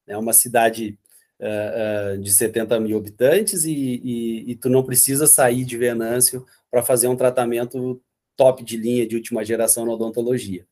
É 0.08 0.18
uma 0.18 0.32
cidade 0.32 0.98
uh, 1.40 2.16
uh, 2.16 2.22
de 2.22 2.32
70 2.32 2.80
mil 2.80 2.98
habitantes 2.98 3.66
e, 3.66 3.72
e, 3.74 4.52
e, 4.52 4.56
tu 4.56 4.70
não 4.70 4.84
precisa 4.84 5.28
sair 5.28 5.64
de 5.66 5.78
Venâncio 5.78 6.46
para 6.70 6.84
fazer 6.84 7.08
um 7.08 7.16
tratamento 7.16 8.02
top 8.36 8.64
de 8.64 8.78
linha 8.78 9.08
de 9.08 9.16
última 9.16 9.44
geração 9.44 9.86
na 9.86 9.94
odontologia. 9.94 10.66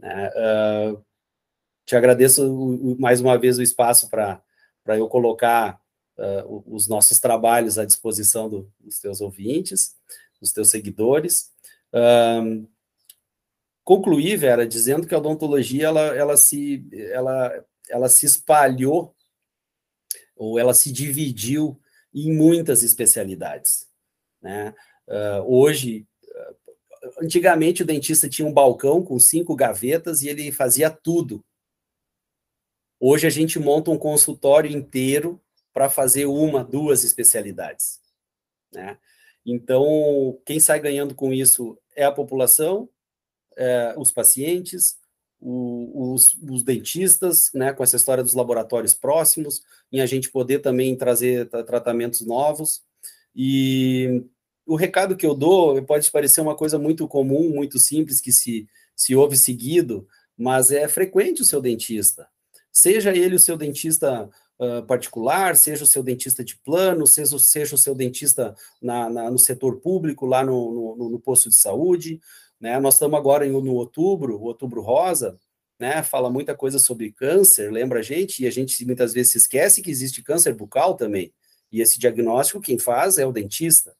Uh, 0.00 1.02
te 1.86 1.96
agradeço 1.96 2.96
mais 2.98 3.20
uma 3.20 3.36
vez 3.38 3.58
o 3.58 3.62
espaço 3.62 4.08
para 4.08 4.42
eu 4.86 5.08
colocar 5.08 5.80
os 6.66 6.86
nossos 6.86 7.18
trabalhos 7.18 7.78
à 7.78 7.84
disposição 7.84 8.48
do, 8.48 8.70
dos 8.78 9.00
teus 9.00 9.22
ouvintes, 9.22 9.96
dos 10.38 10.52
teus 10.52 10.68
seguidores. 10.68 11.50
Concluí, 13.82 14.36
Vera, 14.36 14.66
dizendo 14.66 15.06
que 15.06 15.14
a 15.14 15.18
odontologia 15.18 15.86
ela, 15.86 16.00
ela, 16.14 16.36
se, 16.36 16.86
ela, 17.10 17.64
ela 17.88 18.08
se 18.08 18.26
espalhou 18.26 19.14
ou 20.40 20.58
ela 20.58 20.72
se 20.72 20.90
dividiu 20.90 21.78
em 22.14 22.32
muitas 22.32 22.82
especialidades. 22.82 23.86
Né? 24.40 24.74
Uh, 25.06 25.42
hoje, 25.46 26.08
antigamente 27.20 27.82
o 27.82 27.86
dentista 27.86 28.26
tinha 28.26 28.48
um 28.48 28.52
balcão 28.52 29.04
com 29.04 29.18
cinco 29.18 29.54
gavetas 29.54 30.22
e 30.22 30.28
ele 30.28 30.50
fazia 30.50 30.88
tudo. 30.88 31.44
Hoje 32.98 33.26
a 33.26 33.30
gente 33.30 33.58
monta 33.58 33.90
um 33.90 33.98
consultório 33.98 34.70
inteiro 34.70 35.38
para 35.74 35.90
fazer 35.90 36.24
uma, 36.24 36.64
duas 36.64 37.04
especialidades. 37.04 38.00
Né? 38.72 38.96
Então, 39.44 40.40
quem 40.46 40.58
sai 40.58 40.80
ganhando 40.80 41.14
com 41.14 41.34
isso 41.34 41.78
é 41.94 42.04
a 42.04 42.12
população, 42.12 42.88
é, 43.58 43.94
os 43.98 44.10
pacientes, 44.10 44.98
os, 45.40 46.34
os, 46.48 46.62
dentistas, 46.62 47.50
né, 47.54 47.72
com 47.72 47.82
essa 47.82 47.96
história 47.96 48.22
dos 48.22 48.34
laboratórios 48.34 48.94
próximos, 48.94 49.62
em 49.90 50.00
a 50.00 50.06
gente 50.06 50.30
poder 50.30 50.58
também 50.58 50.94
trazer 50.96 51.48
tratamentos 51.48 52.20
novos. 52.20 52.82
E 53.34 54.22
o 54.66 54.76
recado 54.76 55.16
que 55.16 55.26
eu 55.26 55.34
dou 55.34 55.82
pode 55.82 56.10
parecer 56.10 56.40
uma 56.40 56.54
coisa 56.54 56.78
muito 56.78 57.08
comum, 57.08 57.50
muito 57.50 57.78
simples, 57.78 58.20
que 58.20 58.32
se, 58.32 58.68
se 58.94 59.16
ouve 59.16 59.36
seguido, 59.36 60.06
mas 60.36 60.70
é 60.70 60.86
frequente 60.86 61.42
o 61.42 61.44
seu 61.44 61.60
dentista. 61.60 62.28
Seja 62.70 63.16
ele 63.16 63.34
o 63.34 63.40
seu 63.40 63.56
dentista 63.56 64.28
uh, 64.58 64.82
particular, 64.86 65.56
seja 65.56 65.84
o 65.84 65.86
seu 65.86 66.02
dentista 66.02 66.44
de 66.44 66.56
plano, 66.56 67.06
seja, 67.06 67.38
seja 67.38 67.74
o 67.74 67.78
seu 67.78 67.94
dentista 67.94 68.54
na, 68.80 69.10
na, 69.10 69.30
no 69.30 69.38
setor 69.38 69.80
público, 69.80 70.26
lá 70.26 70.44
no, 70.44 70.96
no, 70.96 71.10
no 71.10 71.20
posto 71.20 71.48
de 71.48 71.56
saúde. 71.56 72.20
Né? 72.60 72.78
Nós 72.78 72.94
estamos 72.94 73.18
agora 73.18 73.46
em, 73.46 73.50
no 73.50 73.74
outubro, 73.74 74.36
o 74.36 74.42
outubro 74.42 74.80
rosa, 74.80 75.38
né? 75.78 76.02
fala 76.02 76.30
muita 76.30 76.54
coisa 76.54 76.78
sobre 76.78 77.10
câncer, 77.10 77.72
lembra 77.72 78.00
a 78.00 78.02
gente? 78.02 78.42
E 78.42 78.46
a 78.46 78.50
gente 78.50 78.84
muitas 78.84 79.12
vezes 79.12 79.32
se 79.32 79.38
esquece 79.38 79.82
que 79.82 79.90
existe 79.90 80.22
câncer 80.22 80.54
bucal 80.54 80.94
também. 80.94 81.32
E 81.72 81.80
esse 81.80 81.98
diagnóstico 81.98 82.60
quem 82.60 82.78
faz 82.78 83.18
é 83.18 83.26
o 83.26 83.32
dentista 83.32 83.94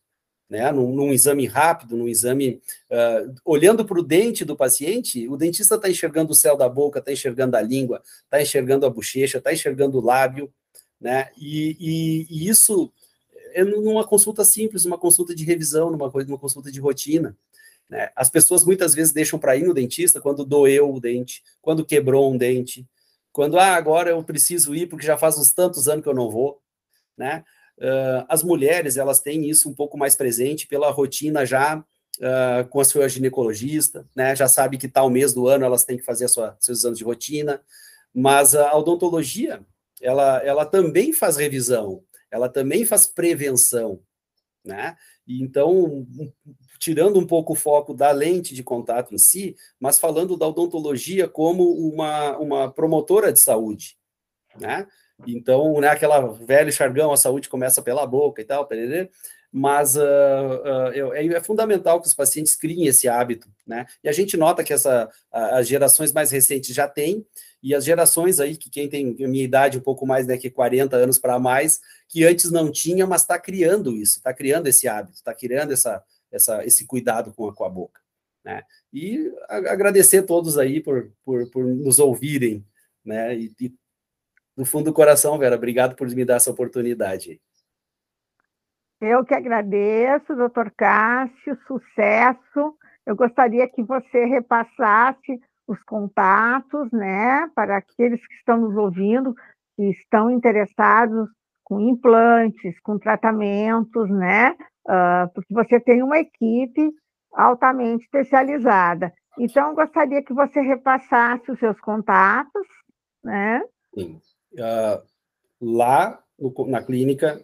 né, 0.50 0.72
num, 0.72 0.92
num, 0.92 1.12
exame 1.12 1.46
rápido, 1.46 1.96
num 1.96 2.08
exame 2.08 2.60
uh, 2.90 3.32
olhando 3.44 3.84
para 3.84 4.00
o 4.00 4.02
dente 4.02 4.44
do 4.44 4.56
paciente, 4.56 5.28
o 5.28 5.36
dentista 5.36 5.76
está 5.76 5.88
enxergando 5.88 6.32
o 6.32 6.34
céu 6.34 6.56
da 6.56 6.68
boca, 6.68 6.98
está 6.98 7.12
enxergando 7.12 7.56
a 7.56 7.62
língua, 7.62 8.02
está 8.24 8.42
enxergando 8.42 8.84
a 8.84 8.90
bochecha, 8.90 9.38
está 9.38 9.52
enxergando 9.52 9.98
o 9.98 10.04
lábio, 10.04 10.52
né? 11.00 11.30
E, 11.38 11.76
e, 11.78 12.26
e, 12.28 12.48
isso 12.48 12.92
é 13.52 13.62
numa 13.62 14.04
consulta 14.04 14.44
simples, 14.44 14.84
uma 14.84 14.98
consulta 14.98 15.34
de 15.36 15.44
revisão, 15.44 15.88
numa, 15.88 16.10
numa 16.26 16.38
consulta 16.38 16.70
de 16.70 16.80
rotina. 16.80 17.36
Né? 17.90 18.08
As 18.14 18.30
pessoas 18.30 18.64
muitas 18.64 18.94
vezes 18.94 19.12
deixam 19.12 19.38
para 19.38 19.56
ir 19.56 19.64
no 19.64 19.74
dentista 19.74 20.20
quando 20.20 20.44
doeu 20.44 20.94
o 20.94 21.00
dente, 21.00 21.42
quando 21.60 21.84
quebrou 21.84 22.32
um 22.32 22.38
dente, 22.38 22.86
quando 23.32 23.58
ah, 23.58 23.74
agora 23.74 24.10
eu 24.10 24.22
preciso 24.22 24.74
ir 24.74 24.86
porque 24.86 25.04
já 25.04 25.18
faz 25.18 25.36
uns 25.36 25.50
tantos 25.50 25.88
anos 25.88 26.04
que 26.04 26.08
eu 26.08 26.14
não 26.14 26.30
vou, 26.30 26.62
né? 27.18 27.44
Uh, 27.78 28.24
as 28.28 28.42
mulheres, 28.42 28.96
elas 28.98 29.20
têm 29.20 29.48
isso 29.48 29.68
um 29.68 29.74
pouco 29.74 29.96
mais 29.96 30.14
presente 30.14 30.66
pela 30.66 30.90
rotina 30.90 31.46
já 31.46 31.78
uh, 31.78 32.68
com 32.68 32.78
a 32.78 32.84
sua 32.84 33.08
ginecologista, 33.08 34.06
né? 34.14 34.36
Já 34.36 34.46
sabe 34.46 34.78
que 34.78 34.86
tal 34.86 35.08
mês 35.10 35.32
do 35.32 35.48
ano 35.48 35.64
elas 35.64 35.84
têm 35.84 35.96
que 35.96 36.04
fazer 36.04 36.28
sua, 36.28 36.56
seus 36.60 36.80
exames 36.80 36.98
de 36.98 37.04
rotina, 37.04 37.60
mas 38.14 38.54
a 38.54 38.76
odontologia, 38.76 39.64
ela, 40.00 40.38
ela 40.44 40.66
também 40.66 41.12
faz 41.12 41.36
revisão, 41.36 42.02
ela 42.30 42.48
também 42.48 42.84
faz 42.84 43.06
prevenção, 43.06 44.00
né? 44.64 44.96
E 45.26 45.42
então, 45.42 46.06
tirando 46.78 47.18
um 47.18 47.26
pouco 47.26 47.52
o 47.52 47.56
foco 47.56 47.94
da 47.94 48.10
lente 48.10 48.54
de 48.54 48.62
contato 48.62 49.14
em 49.14 49.18
si, 49.18 49.56
mas 49.78 49.98
falando 49.98 50.36
da 50.36 50.46
odontologia 50.46 51.28
como 51.28 51.70
uma, 51.72 52.36
uma 52.38 52.72
promotora 52.72 53.32
de 53.32 53.38
saúde, 53.38 53.96
né? 54.58 54.86
Então, 55.26 55.80
né, 55.80 55.88
aquela 55.88 56.20
velho 56.32 56.72
chargão, 56.72 57.12
a 57.12 57.16
saúde 57.16 57.48
começa 57.48 57.82
pela 57.82 58.06
boca 58.06 58.40
e 58.40 58.44
tal, 58.44 58.66
mas 59.52 59.96
uh, 59.96 60.00
uh, 60.00 61.12
é, 61.12 61.26
é, 61.26 61.40
fundamental 61.42 62.00
que 62.00 62.06
os 62.06 62.14
pacientes 62.14 62.54
criem 62.54 62.86
esse 62.86 63.08
hábito, 63.08 63.48
né? 63.66 63.84
E 64.02 64.08
a 64.08 64.12
gente 64.12 64.36
nota 64.36 64.62
que 64.62 64.72
essa, 64.72 65.10
as 65.30 65.66
gerações 65.66 66.12
mais 66.12 66.30
recentes 66.30 66.74
já 66.74 66.88
têm, 66.88 67.26
e 67.62 67.74
as 67.74 67.84
gerações 67.84 68.40
aí, 68.40 68.56
que 68.56 68.70
quem 68.70 68.88
tem 68.88 69.16
a 69.22 69.28
minha 69.28 69.44
idade 69.44 69.78
um 69.78 69.82
pouco 69.82 70.06
mais, 70.06 70.26
né, 70.26 70.36
que 70.36 70.50
40 70.50 70.96
anos 70.96 71.18
para 71.18 71.38
mais, 71.38 71.80
que 72.08 72.24
antes 72.24 72.50
não 72.50 72.70
tinha, 72.72 73.06
mas 73.06 73.22
está 73.22 73.38
criando 73.38 73.94
isso, 73.94 74.18
está 74.18 74.32
criando 74.32 74.66
esse 74.66 74.88
hábito, 74.88 75.16
está 75.16 75.34
criando 75.34 75.72
essa, 75.72 76.02
essa, 76.32 76.64
esse 76.64 76.86
cuidado 76.86 77.32
com 77.34 77.48
a, 77.48 77.54
com 77.54 77.64
a 77.64 77.68
boca, 77.68 78.00
né? 78.44 78.62
E 78.92 79.32
agradecer 79.48 80.18
a 80.18 80.26
todos 80.26 80.58
aí 80.58 80.80
por, 80.80 81.12
por, 81.24 81.48
por 81.50 81.64
nos 81.64 81.98
ouvirem, 81.98 82.64
né? 83.04 83.36
E, 83.36 83.52
e 83.60 83.74
do 84.56 84.64
fundo 84.64 84.86
do 84.86 84.92
coração, 84.92 85.38
Vera, 85.38 85.56
obrigado 85.56 85.94
por 85.94 86.08
me 86.08 86.24
dar 86.24 86.36
essa 86.36 86.50
oportunidade. 86.50 87.40
Eu 89.00 89.24
que 89.24 89.34
agradeço, 89.34 90.34
doutor 90.34 90.70
Cássio, 90.76 91.58
sucesso. 91.66 92.76
Eu 93.06 93.16
gostaria 93.16 93.66
que 93.66 93.82
você 93.82 94.26
repassasse 94.26 95.40
os 95.70 95.82
contatos, 95.84 96.90
né, 96.90 97.48
para 97.54 97.76
aqueles 97.76 98.20
que 98.26 98.34
estão 98.34 98.60
nos 98.60 98.76
ouvindo, 98.76 99.34
que 99.76 99.84
estão 99.90 100.30
interessados 100.30 101.28
com 101.64 101.80
implantes, 101.80 102.78
com 102.80 102.98
tratamentos, 102.98 104.10
né, 104.10 104.56
uh, 104.88 105.32
porque 105.32 105.54
você 105.54 105.78
tem 105.78 106.02
uma 106.02 106.18
equipe 106.18 106.90
altamente 107.32 108.04
especializada. 108.04 109.12
Então, 109.38 109.74
gostaria 109.74 110.22
que 110.22 110.34
você 110.34 110.60
repassasse 110.60 111.50
os 111.50 111.58
seus 111.60 111.80
contatos, 111.80 112.66
né? 113.22 113.62
Sim. 113.94 114.20
Uh, 114.54 115.00
lá 115.60 116.20
no, 116.36 116.52
na 116.66 116.82
clínica 116.82 117.40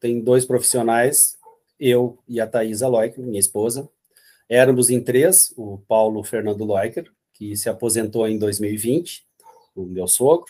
tem 0.00 0.22
dois 0.22 0.46
profissionais, 0.46 1.38
eu 1.78 2.18
e 2.26 2.40
a 2.40 2.46
Thaisa 2.46 2.88
Loiker, 2.88 3.22
minha 3.22 3.38
esposa. 3.38 3.88
Éramos 4.48 4.88
em 4.88 5.02
três, 5.02 5.52
o 5.56 5.78
Paulo 5.86 6.24
Fernando 6.24 6.64
Loiker, 6.64 7.12
que 7.36 7.56
se 7.56 7.68
aposentou 7.68 8.26
em 8.28 8.38
2020, 8.38 9.26
o 9.74 9.84
meu 9.84 10.08
sogro. 10.08 10.46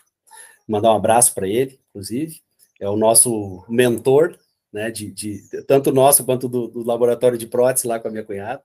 Mandar 0.66 0.92
um 0.92 0.96
abraço 0.96 1.34
para 1.34 1.48
ele, 1.48 1.80
inclusive. 1.90 2.40
É 2.80 2.88
o 2.88 2.96
nosso 2.96 3.64
mentor, 3.68 4.38
né, 4.72 4.90
de, 4.90 5.10
de 5.10 5.42
tanto 5.66 5.92
nosso 5.92 6.24
quanto 6.24 6.48
do, 6.48 6.68
do, 6.68 6.82
laboratório 6.84 7.36
de 7.38 7.46
prótese 7.46 7.86
lá 7.86 7.98
com 7.98 8.08
a 8.08 8.10
minha 8.10 8.24
cunhada. 8.24 8.62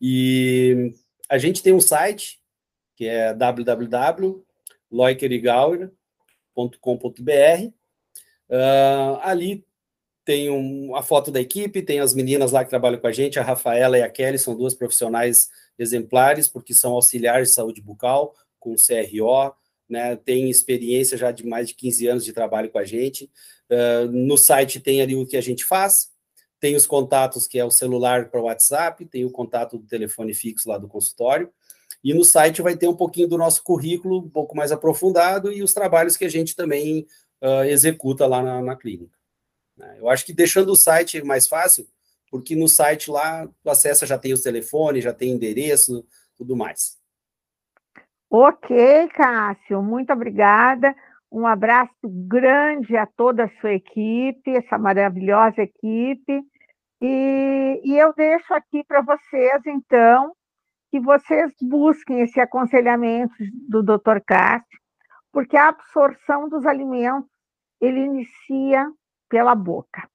E 0.00 0.94
a 1.28 1.36
gente 1.38 1.62
tem 1.62 1.72
um 1.72 1.80
site 1.80 2.40
que 2.96 3.06
é 3.06 3.32
www.loikerigauer.com 3.34 6.00
com.br 6.80 7.80
Uh, 8.50 9.14
ali 9.22 9.64
tem 10.30 10.48
um, 10.48 10.94
a 10.94 11.02
foto 11.02 11.28
da 11.32 11.40
equipe, 11.40 11.82
tem 11.82 11.98
as 11.98 12.14
meninas 12.14 12.52
lá 12.52 12.62
que 12.62 12.70
trabalham 12.70 13.00
com 13.00 13.06
a 13.08 13.10
gente, 13.10 13.40
a 13.40 13.42
Rafaela 13.42 13.98
e 13.98 14.02
a 14.02 14.08
Kelly, 14.08 14.38
são 14.38 14.56
duas 14.56 14.76
profissionais 14.76 15.48
exemplares, 15.76 16.46
porque 16.46 16.72
são 16.72 16.92
auxiliares 16.92 17.48
de 17.48 17.54
saúde 17.54 17.82
bucal, 17.82 18.32
com 18.60 18.76
CRO, 18.76 19.52
né, 19.88 20.14
tem 20.14 20.48
experiência 20.48 21.18
já 21.18 21.32
de 21.32 21.44
mais 21.44 21.66
de 21.66 21.74
15 21.74 22.06
anos 22.06 22.24
de 22.24 22.32
trabalho 22.32 22.70
com 22.70 22.78
a 22.78 22.84
gente. 22.84 23.28
Uh, 23.68 24.06
no 24.06 24.38
site 24.38 24.78
tem 24.78 25.02
ali 25.02 25.16
o 25.16 25.26
que 25.26 25.36
a 25.36 25.40
gente 25.40 25.64
faz, 25.64 26.12
tem 26.60 26.76
os 26.76 26.86
contatos, 26.86 27.48
que 27.48 27.58
é 27.58 27.64
o 27.64 27.70
celular 27.72 28.30
para 28.30 28.40
o 28.40 28.44
WhatsApp, 28.44 29.04
tem 29.06 29.24
o 29.24 29.32
contato 29.32 29.78
do 29.78 29.86
telefone 29.88 30.32
fixo 30.32 30.68
lá 30.68 30.78
do 30.78 30.86
consultório, 30.86 31.50
e 32.04 32.14
no 32.14 32.22
site 32.22 32.62
vai 32.62 32.76
ter 32.76 32.86
um 32.86 32.94
pouquinho 32.94 33.26
do 33.26 33.36
nosso 33.36 33.64
currículo, 33.64 34.20
um 34.20 34.30
pouco 34.30 34.56
mais 34.56 34.70
aprofundado, 34.70 35.52
e 35.52 35.60
os 35.60 35.74
trabalhos 35.74 36.16
que 36.16 36.24
a 36.24 36.30
gente 36.30 36.54
também 36.54 37.04
uh, 37.42 37.64
executa 37.64 38.28
lá 38.28 38.40
na, 38.40 38.62
na 38.62 38.76
clínica. 38.76 39.19
Né? 39.80 39.96
Eu 39.98 40.08
acho 40.10 40.24
que 40.26 40.32
deixando 40.32 40.70
o 40.70 40.76
site 40.76 41.22
mais 41.24 41.48
fácil, 41.48 41.86
porque 42.30 42.54
no 42.54 42.68
site 42.68 43.10
lá 43.10 43.48
o 43.64 43.70
acesso 43.70 44.06
já 44.06 44.18
tem 44.18 44.32
os 44.32 44.42
telefones, 44.42 45.02
já 45.02 45.12
tem 45.12 45.32
endereço, 45.32 46.06
tudo 46.36 46.54
mais. 46.54 46.98
Ok, 48.30 49.08
Cássio, 49.08 49.82
muito 49.82 50.12
obrigada. 50.12 50.94
Um 51.32 51.46
abraço 51.46 51.92
grande 52.04 52.96
a 52.96 53.06
toda 53.06 53.44
a 53.44 53.60
sua 53.60 53.72
equipe, 53.72 54.50
essa 54.50 54.78
maravilhosa 54.78 55.62
equipe. 55.62 56.42
E, 57.00 57.80
e 57.82 57.98
eu 57.98 58.12
deixo 58.14 58.52
aqui 58.52 58.84
para 58.84 59.00
vocês, 59.00 59.62
então, 59.66 60.34
que 60.90 61.00
vocês 61.00 61.52
busquem 61.62 62.20
esse 62.20 62.38
aconselhamento 62.38 63.34
do 63.68 63.82
Dr. 63.82 64.20
Cássio, 64.26 64.78
porque 65.32 65.56
a 65.56 65.68
absorção 65.68 66.48
dos 66.48 66.66
alimentos 66.66 67.30
ele 67.80 68.00
inicia 68.00 68.86
pela 69.30 69.54
boca. 69.54 70.06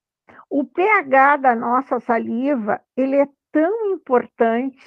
O 0.48 0.64
pH 0.64 1.38
da 1.38 1.56
nossa 1.56 1.98
saliva 1.98 2.80
ele 2.96 3.16
é 3.16 3.28
tão 3.50 3.90
importante 3.90 4.78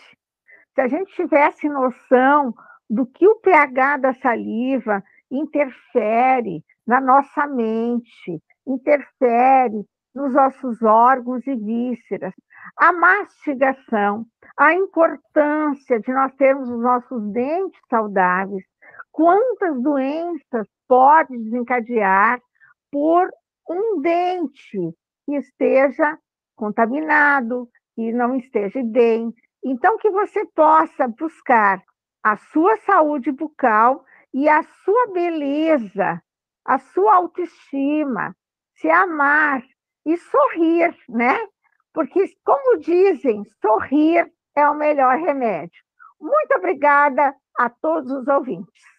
se 0.73 0.81
a 0.81 0.87
gente 0.87 1.13
tivesse 1.13 1.67
noção 1.67 2.53
do 2.89 3.05
que 3.05 3.27
o 3.27 3.35
pH 3.35 3.97
da 3.97 4.13
saliva 4.13 5.03
interfere 5.29 6.63
na 6.87 7.01
nossa 7.01 7.45
mente, 7.45 8.41
interfere 8.65 9.85
nos 10.15 10.33
nossos 10.33 10.81
órgãos 10.81 11.45
e 11.45 11.55
vísceras, 11.55 12.33
a 12.77 12.91
mastigação, 12.91 14.25
a 14.57 14.73
importância 14.73 15.99
de 15.99 16.11
nós 16.11 16.33
termos 16.35 16.69
os 16.69 16.81
nossos 16.81 17.21
dentes 17.31 17.79
saudáveis, 17.89 18.63
quantas 19.11 19.81
doenças 19.81 20.67
pode 20.87 21.37
desencadear 21.37 22.39
por 22.91 23.29
um 23.69 24.01
dente 24.01 24.93
que 25.25 25.35
esteja 25.35 26.17
contaminado, 26.55 27.69
que 27.95 28.11
não 28.11 28.35
esteja 28.35 28.81
bem. 28.83 29.33
Então, 29.63 29.97
que 29.97 30.09
você 30.09 30.45
possa 30.47 31.07
buscar 31.07 31.81
a 32.23 32.35
sua 32.35 32.75
saúde 32.77 33.31
bucal 33.31 34.03
e 34.33 34.49
a 34.49 34.63
sua 34.63 35.07
beleza, 35.13 36.21
a 36.65 36.79
sua 36.79 37.15
autoestima, 37.15 38.35
se 38.75 38.89
amar 38.89 39.63
e 40.05 40.17
sorrir, 40.17 40.95
né? 41.07 41.37
Porque, 41.93 42.25
como 42.43 42.79
dizem, 42.79 43.43
sorrir 43.61 44.31
é 44.55 44.67
o 44.67 44.75
melhor 44.75 45.17
remédio. 45.17 45.81
Muito 46.19 46.55
obrigada 46.57 47.35
a 47.57 47.69
todos 47.69 48.11
os 48.11 48.27
ouvintes. 48.27 48.98